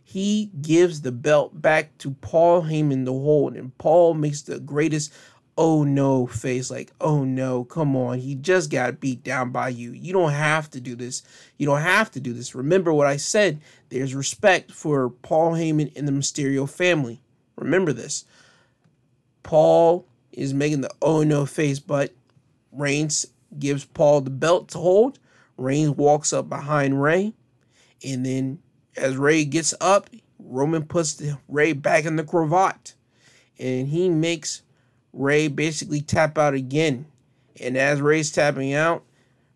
[0.03, 5.13] He gives the belt back to Paul Heyman to hold, and Paul makes the greatest
[5.59, 9.93] oh no face like oh no come on he just got beat down by you
[9.93, 11.23] you don't have to do this
[11.59, 15.95] you don't have to do this remember what i said there's respect for paul heyman
[15.95, 17.21] and the mysterio family
[17.57, 18.25] Remember this.
[19.43, 22.13] Paul is making the oh no face, but
[22.73, 23.27] Reigns
[23.59, 25.19] gives Paul the belt to hold.
[25.57, 27.33] Reigns walks up behind Rey.
[28.05, 28.59] And then
[28.97, 32.95] as Rey gets up, Roman puts Rey back in the cravat.
[33.59, 34.63] And he makes
[35.13, 37.07] Rey basically tap out again.
[37.61, 39.05] And as Rey's tapping out,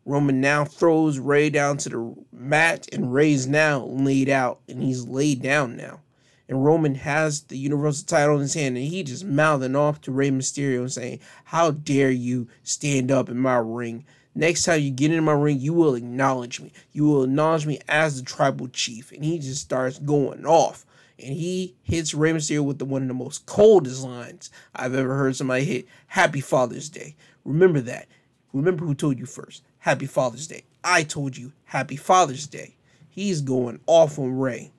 [0.05, 5.05] Roman now throws Rey down to the mat, and Rey's now laid out, and he's
[5.05, 6.01] laid down now
[6.49, 10.13] and Roman has the Universal title in his hand, and he just mouthing off to
[10.13, 14.05] Rey Mysterio and saying, How dare you stand up in my ring?
[14.35, 16.71] Next time you get in my ring, you will acknowledge me.
[16.93, 19.11] You will acknowledge me as the tribal chief.
[19.11, 20.85] And he just starts going off.
[21.19, 25.17] And he hits Rey Mysterio with the, one of the most coldest lines I've ever
[25.17, 25.87] heard somebody hit.
[26.09, 27.17] Happy Father's Day.
[27.45, 28.09] Remember that.
[28.53, 29.63] Remember who told you first.
[29.79, 30.65] Happy Father's Day.
[30.85, 32.77] I told you Happy Father's Day.
[33.09, 34.71] He's going off on Rey.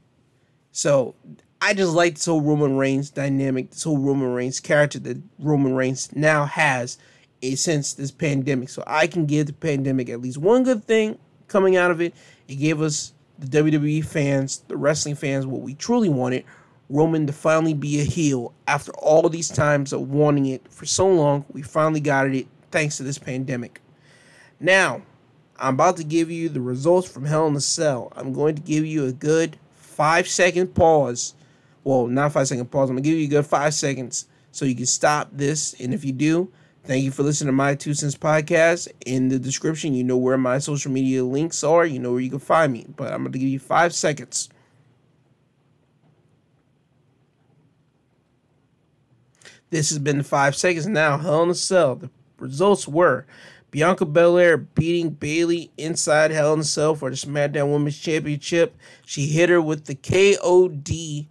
[0.71, 1.15] So
[1.59, 5.75] I just like this whole Roman Reigns dynamic, this whole Roman Reigns character that Roman
[5.75, 6.97] Reigns now has
[7.41, 8.69] a, since this pandemic.
[8.69, 12.13] So I can give the pandemic at least one good thing coming out of it.
[12.47, 16.43] It gave us the WWE fans, the wrestling fans, what we truly wanted.
[16.89, 21.07] Roman to finally be a heel after all these times of wanting it for so
[21.07, 21.43] long.
[21.51, 23.81] We finally got it thanks to this pandemic.
[24.59, 25.01] Now,
[25.57, 28.13] I'm about to give you the results from Hell in a Cell.
[28.15, 31.33] I'm going to give you a good five second pause
[31.87, 32.89] well, not five second pause.
[32.89, 35.73] I'm gonna give you a good five seconds so you can stop this.
[35.79, 36.51] And if you do,
[36.83, 38.89] thank you for listening to my two cents podcast.
[39.05, 41.85] In the description, you know where my social media links are.
[41.85, 42.87] You know where you can find me.
[42.93, 44.49] But I'm gonna give you five seconds.
[49.69, 51.17] This has been five seconds now.
[51.17, 51.95] Hell in a Cell.
[51.95, 53.25] The results were
[53.71, 58.75] Bianca Belair beating Bayley inside Hell in a Cell for the SmackDown Women's Championship.
[59.05, 61.27] She hit her with the KOD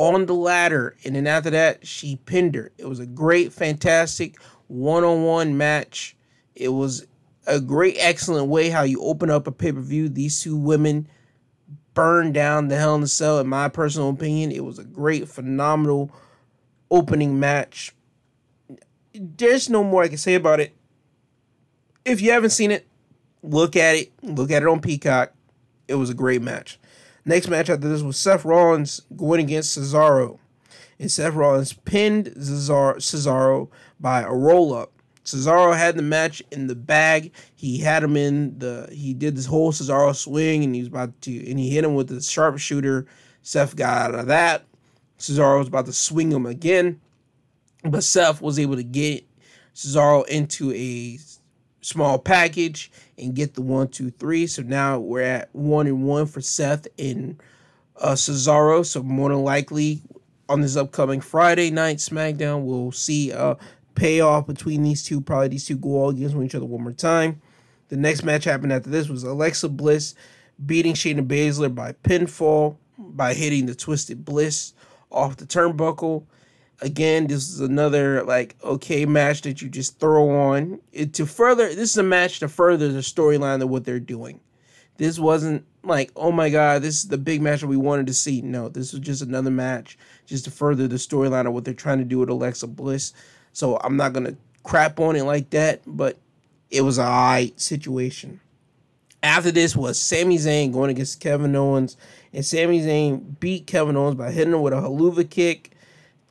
[0.00, 0.96] on the ladder.
[1.04, 2.72] And then after that, she pinned her.
[2.78, 6.16] It was a great, fantastic one on one match.
[6.54, 7.06] It was
[7.46, 10.08] a great, excellent way how you open up a pay per view.
[10.08, 11.06] These two women
[11.92, 14.52] burned down the Hell in a Cell, in my personal opinion.
[14.52, 16.10] It was a great, phenomenal
[16.90, 17.94] opening match.
[19.12, 20.74] There's no more I can say about it.
[22.06, 22.86] If you haven't seen it,
[23.42, 24.12] look at it.
[24.22, 25.34] Look at it on Peacock.
[25.88, 26.79] It was a great match.
[27.24, 30.38] Next match after this was Seth Rollins going against Cesaro.
[30.98, 33.68] And Seth Rollins pinned Cesaro
[33.98, 34.92] by a roll up.
[35.24, 37.32] Cesaro had the match in the bag.
[37.54, 38.88] He had him in the.
[38.90, 41.94] He did this whole Cesaro swing, and he was about to, and he hit him
[41.94, 43.06] with the sharpshooter.
[43.42, 44.64] Seth got out of that.
[45.18, 47.00] Cesaro was about to swing him again,
[47.84, 49.24] but Seth was able to get
[49.74, 51.18] Cesaro into a
[51.82, 52.90] small package
[53.20, 54.46] and get the one, two, three.
[54.46, 57.40] So now we're at one and one for Seth and
[58.00, 58.84] uh, Cesaro.
[58.84, 60.02] So more than likely
[60.48, 63.56] on this upcoming Friday night SmackDown, we'll see a
[63.94, 65.20] payoff between these two.
[65.20, 67.40] Probably these two go all against each other one more time.
[67.88, 70.14] The next match happened after this was Alexa Bliss
[70.64, 74.74] beating Shayna Baszler by pinfall by hitting the Twisted Bliss
[75.10, 76.24] off the turnbuckle.
[76.82, 81.68] Again, this is another like okay match that you just throw on it to further.
[81.68, 84.40] This is a match to further the storyline of what they're doing.
[84.96, 88.14] This wasn't like oh my god, this is the big match that we wanted to
[88.14, 88.40] see.
[88.40, 91.98] No, this was just another match just to further the storyline of what they're trying
[91.98, 93.12] to do with Alexa Bliss.
[93.52, 96.18] So I'm not gonna crap on it like that, but
[96.70, 98.40] it was a alright situation.
[99.22, 101.98] After this was Sami Zayn going against Kevin Owens,
[102.32, 105.72] and Sami Zayn beat Kevin Owens by hitting him with a Helluva kick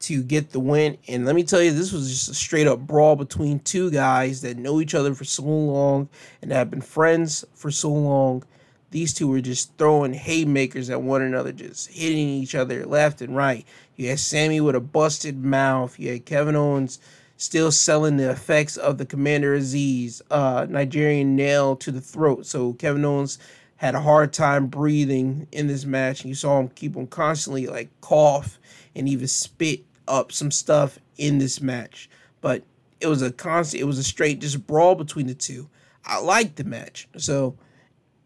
[0.01, 0.97] to get the win.
[1.07, 4.41] And let me tell you, this was just a straight up brawl between two guys
[4.41, 6.09] that know each other for so long
[6.41, 8.43] and have been friends for so long.
[8.91, 13.35] These two were just throwing haymakers at one another, just hitting each other left and
[13.35, 13.65] right.
[13.95, 15.99] You had Sami with a busted mouth.
[15.99, 16.99] You had Kevin Owens
[17.37, 22.45] still selling the effects of the Commander Azeez uh, Nigerian nail to the throat.
[22.45, 23.37] So Kevin Owens
[23.77, 26.21] had a hard time breathing in this match.
[26.21, 28.59] And you saw him keep on constantly like cough
[28.95, 32.09] and even spit up some stuff in this match.
[32.41, 32.63] But
[32.99, 35.69] it was a constant, it was a straight just brawl between the two.
[36.05, 37.07] I liked the match.
[37.17, 37.55] So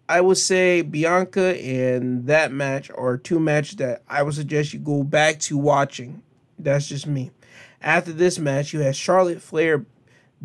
[0.10, 4.80] I would say Bianca and that match are two matches that I would suggest you
[4.80, 6.24] go back to watching.
[6.58, 7.32] That's just me.
[7.82, 9.86] After this match, you had Charlotte Flair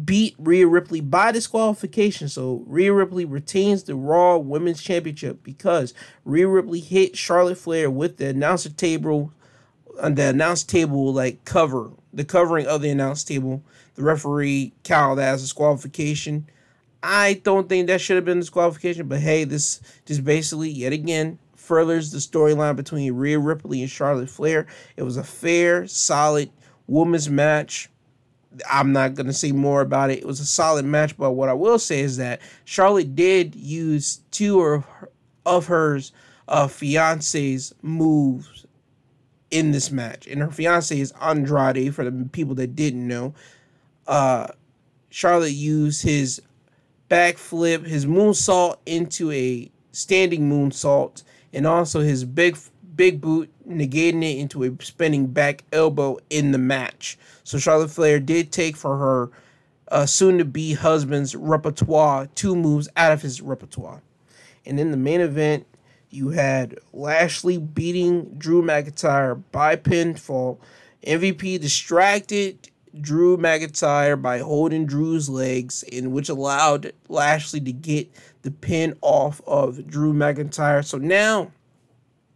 [0.05, 2.29] beat Rhea Ripley by disqualification.
[2.29, 8.17] So Rhea Ripley retains the Raw Women's Championship because Rhea Ripley hit Charlotte Flair with
[8.17, 9.33] the announcer table
[10.01, 13.63] on the announce table like cover, the covering of the announce table.
[13.95, 16.49] The referee counted that as a disqualification.
[17.03, 21.39] I don't think that should have been disqualification, but hey, this just basically yet again
[21.55, 24.67] furthers the storyline between Rhea Ripley and Charlotte Flair.
[24.97, 26.51] It was a fair, solid
[26.87, 27.91] women's match.
[28.69, 30.19] I'm not going to say more about it.
[30.19, 34.21] It was a solid match, but what I will say is that Charlotte did use
[34.31, 35.11] two of, her,
[35.45, 36.13] of hers
[36.49, 38.65] uh, fiance's moves
[39.51, 40.27] in this match.
[40.27, 43.35] And her fiance is Andrade, for the people that didn't know.
[44.07, 44.49] Uh,
[45.11, 46.43] Charlotte used his
[47.11, 51.23] backflip, his moonsault into a standing moonsault,
[51.53, 52.57] and also his big
[52.95, 57.17] big boot, negating it into a spinning back elbow in the match.
[57.45, 59.31] So Charlotte Flair did take for her
[59.91, 64.03] uh, soon to be husband's repertoire two moves out of his repertoire.
[64.67, 65.65] And in the main event,
[66.11, 70.59] you had Lashley beating Drew McIntyre by pinfall.
[71.07, 78.11] MVP distracted Drew McIntyre by holding Drew's legs, in which allowed Lashley to get
[78.43, 80.85] the pin off of Drew McIntyre.
[80.85, 81.53] So now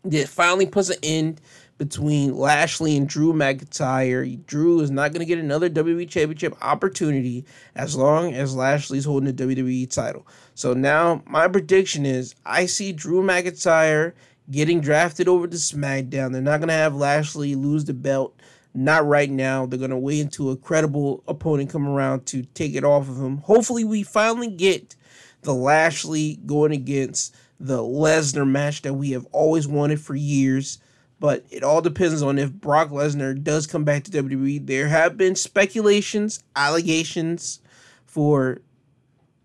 [0.04, 1.40] that finally puts an end
[1.82, 4.46] between Lashley and Drew McIntyre.
[4.46, 9.34] Drew is not going to get another WWE Championship opportunity as long as Lashley's holding
[9.34, 10.24] the WWE title.
[10.54, 14.12] So now my prediction is I see Drew McIntyre
[14.48, 16.30] getting drafted over to SmackDown.
[16.30, 18.38] They're not going to have Lashley lose the belt.
[18.74, 19.66] Not right now.
[19.66, 23.20] They're going to wait until a credible opponent come around to take it off of
[23.20, 23.38] him.
[23.38, 24.94] Hopefully, we finally get
[25.42, 30.78] the Lashley going against the Lesnar match that we have always wanted for years.
[31.22, 34.66] But it all depends on if Brock Lesnar does come back to WWE.
[34.66, 37.60] There have been speculations, allegations
[38.04, 38.58] for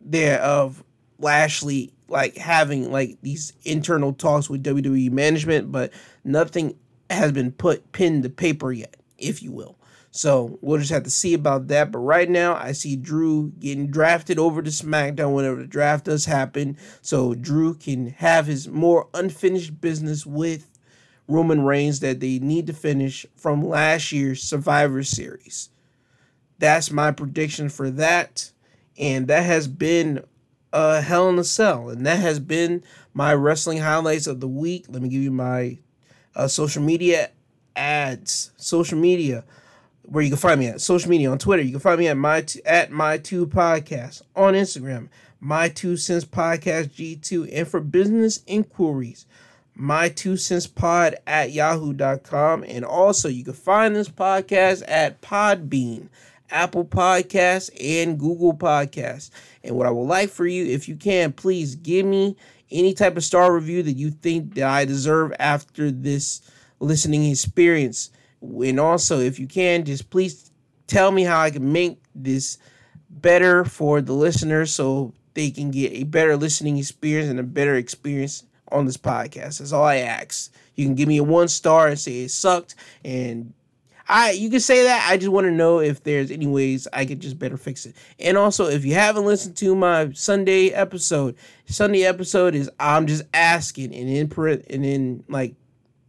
[0.01, 0.83] there of
[1.19, 6.75] Lashley like having like these internal talks with WWE management, but nothing
[7.11, 9.77] has been put pinned to paper yet, if you will.
[10.09, 11.91] So we'll just have to see about that.
[11.91, 16.25] But right now, I see Drew getting drafted over to SmackDown whenever the draft does
[16.25, 16.75] happen.
[17.03, 20.71] So Drew can have his more unfinished business with
[21.27, 25.69] Roman Reigns that they need to finish from last year's Survivor Series.
[26.59, 28.51] That's my prediction for that.
[28.97, 30.23] And that has been
[30.73, 31.89] a Hell in a Cell.
[31.89, 34.85] And that has been my wrestling highlights of the week.
[34.89, 35.77] Let me give you my
[36.35, 37.31] uh, social media
[37.75, 38.51] ads.
[38.57, 39.43] Social media
[40.07, 41.61] where you can find me at social media on Twitter.
[41.61, 45.09] You can find me at my at my two podcast on Instagram,
[45.39, 49.25] my two cents podcast G2, and for business inquiries,
[49.77, 52.63] my two cents pod at yahoo.com.
[52.67, 56.09] And also you can find this podcast at Podbean,
[56.49, 59.29] Apple Podcasts, and Google Podcasts.
[59.63, 62.35] And what I would like for you, if you can, please give me
[62.71, 66.41] any type of star review that you think that I deserve after this
[66.79, 68.11] listening experience
[68.41, 70.51] and also, if you can, just please
[70.87, 72.57] tell me how I can make this
[73.09, 77.75] better for the listeners so they can get a better listening experience and a better
[77.75, 79.59] experience on this podcast.
[79.59, 80.51] That's all I ask.
[80.75, 83.53] You can give me a one star and say it sucked and
[84.09, 85.07] I you can say that.
[85.09, 87.95] I just want to know if there's any ways I could just better fix it.
[88.19, 93.23] And also, if you haven't listened to my Sunday episode, Sunday episode is I'm just
[93.33, 94.31] asking and in
[94.69, 95.55] and in like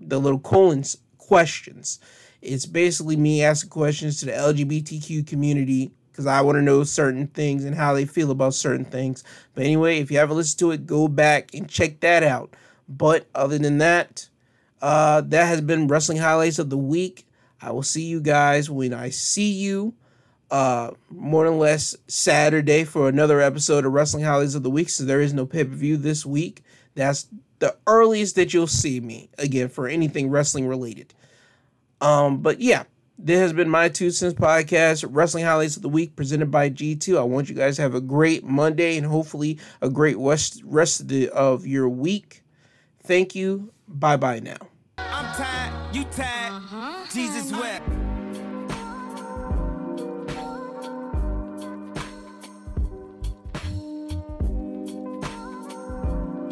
[0.01, 1.99] the little colons questions.
[2.41, 7.29] It's basically me asking questions to the LGBTQ community because I want to know certain
[7.29, 9.23] things and how they feel about certain things.
[9.55, 12.57] But anyway, if you haven't listened to it, go back and check that out.
[12.89, 14.29] But other than that,
[14.83, 17.25] uh, that has been wrestling highlights of the week.
[17.63, 19.95] I will see you guys when I see you.
[20.51, 24.89] Uh, more or less Saturday for another episode of Wrestling Highlights of the Week.
[24.89, 26.65] So there is no pay per view this week.
[26.97, 27.29] That's
[27.61, 31.15] the earliest that you'll see me again for anything wrestling related.
[32.01, 32.85] Um, but yeah,
[33.19, 37.19] this has been my two cents podcast, Wrestling Highlights of the Week, presented by G2.
[37.19, 41.01] I want you guys to have a great Monday and hopefully a great rest, rest
[41.01, 42.45] of, the, of your week.
[43.03, 43.73] Thank you.
[43.89, 44.59] Bye bye now.
[44.99, 46.53] I'm tired, you tired.
[46.53, 47.07] Uh-huh.
[47.13, 47.53] Jesus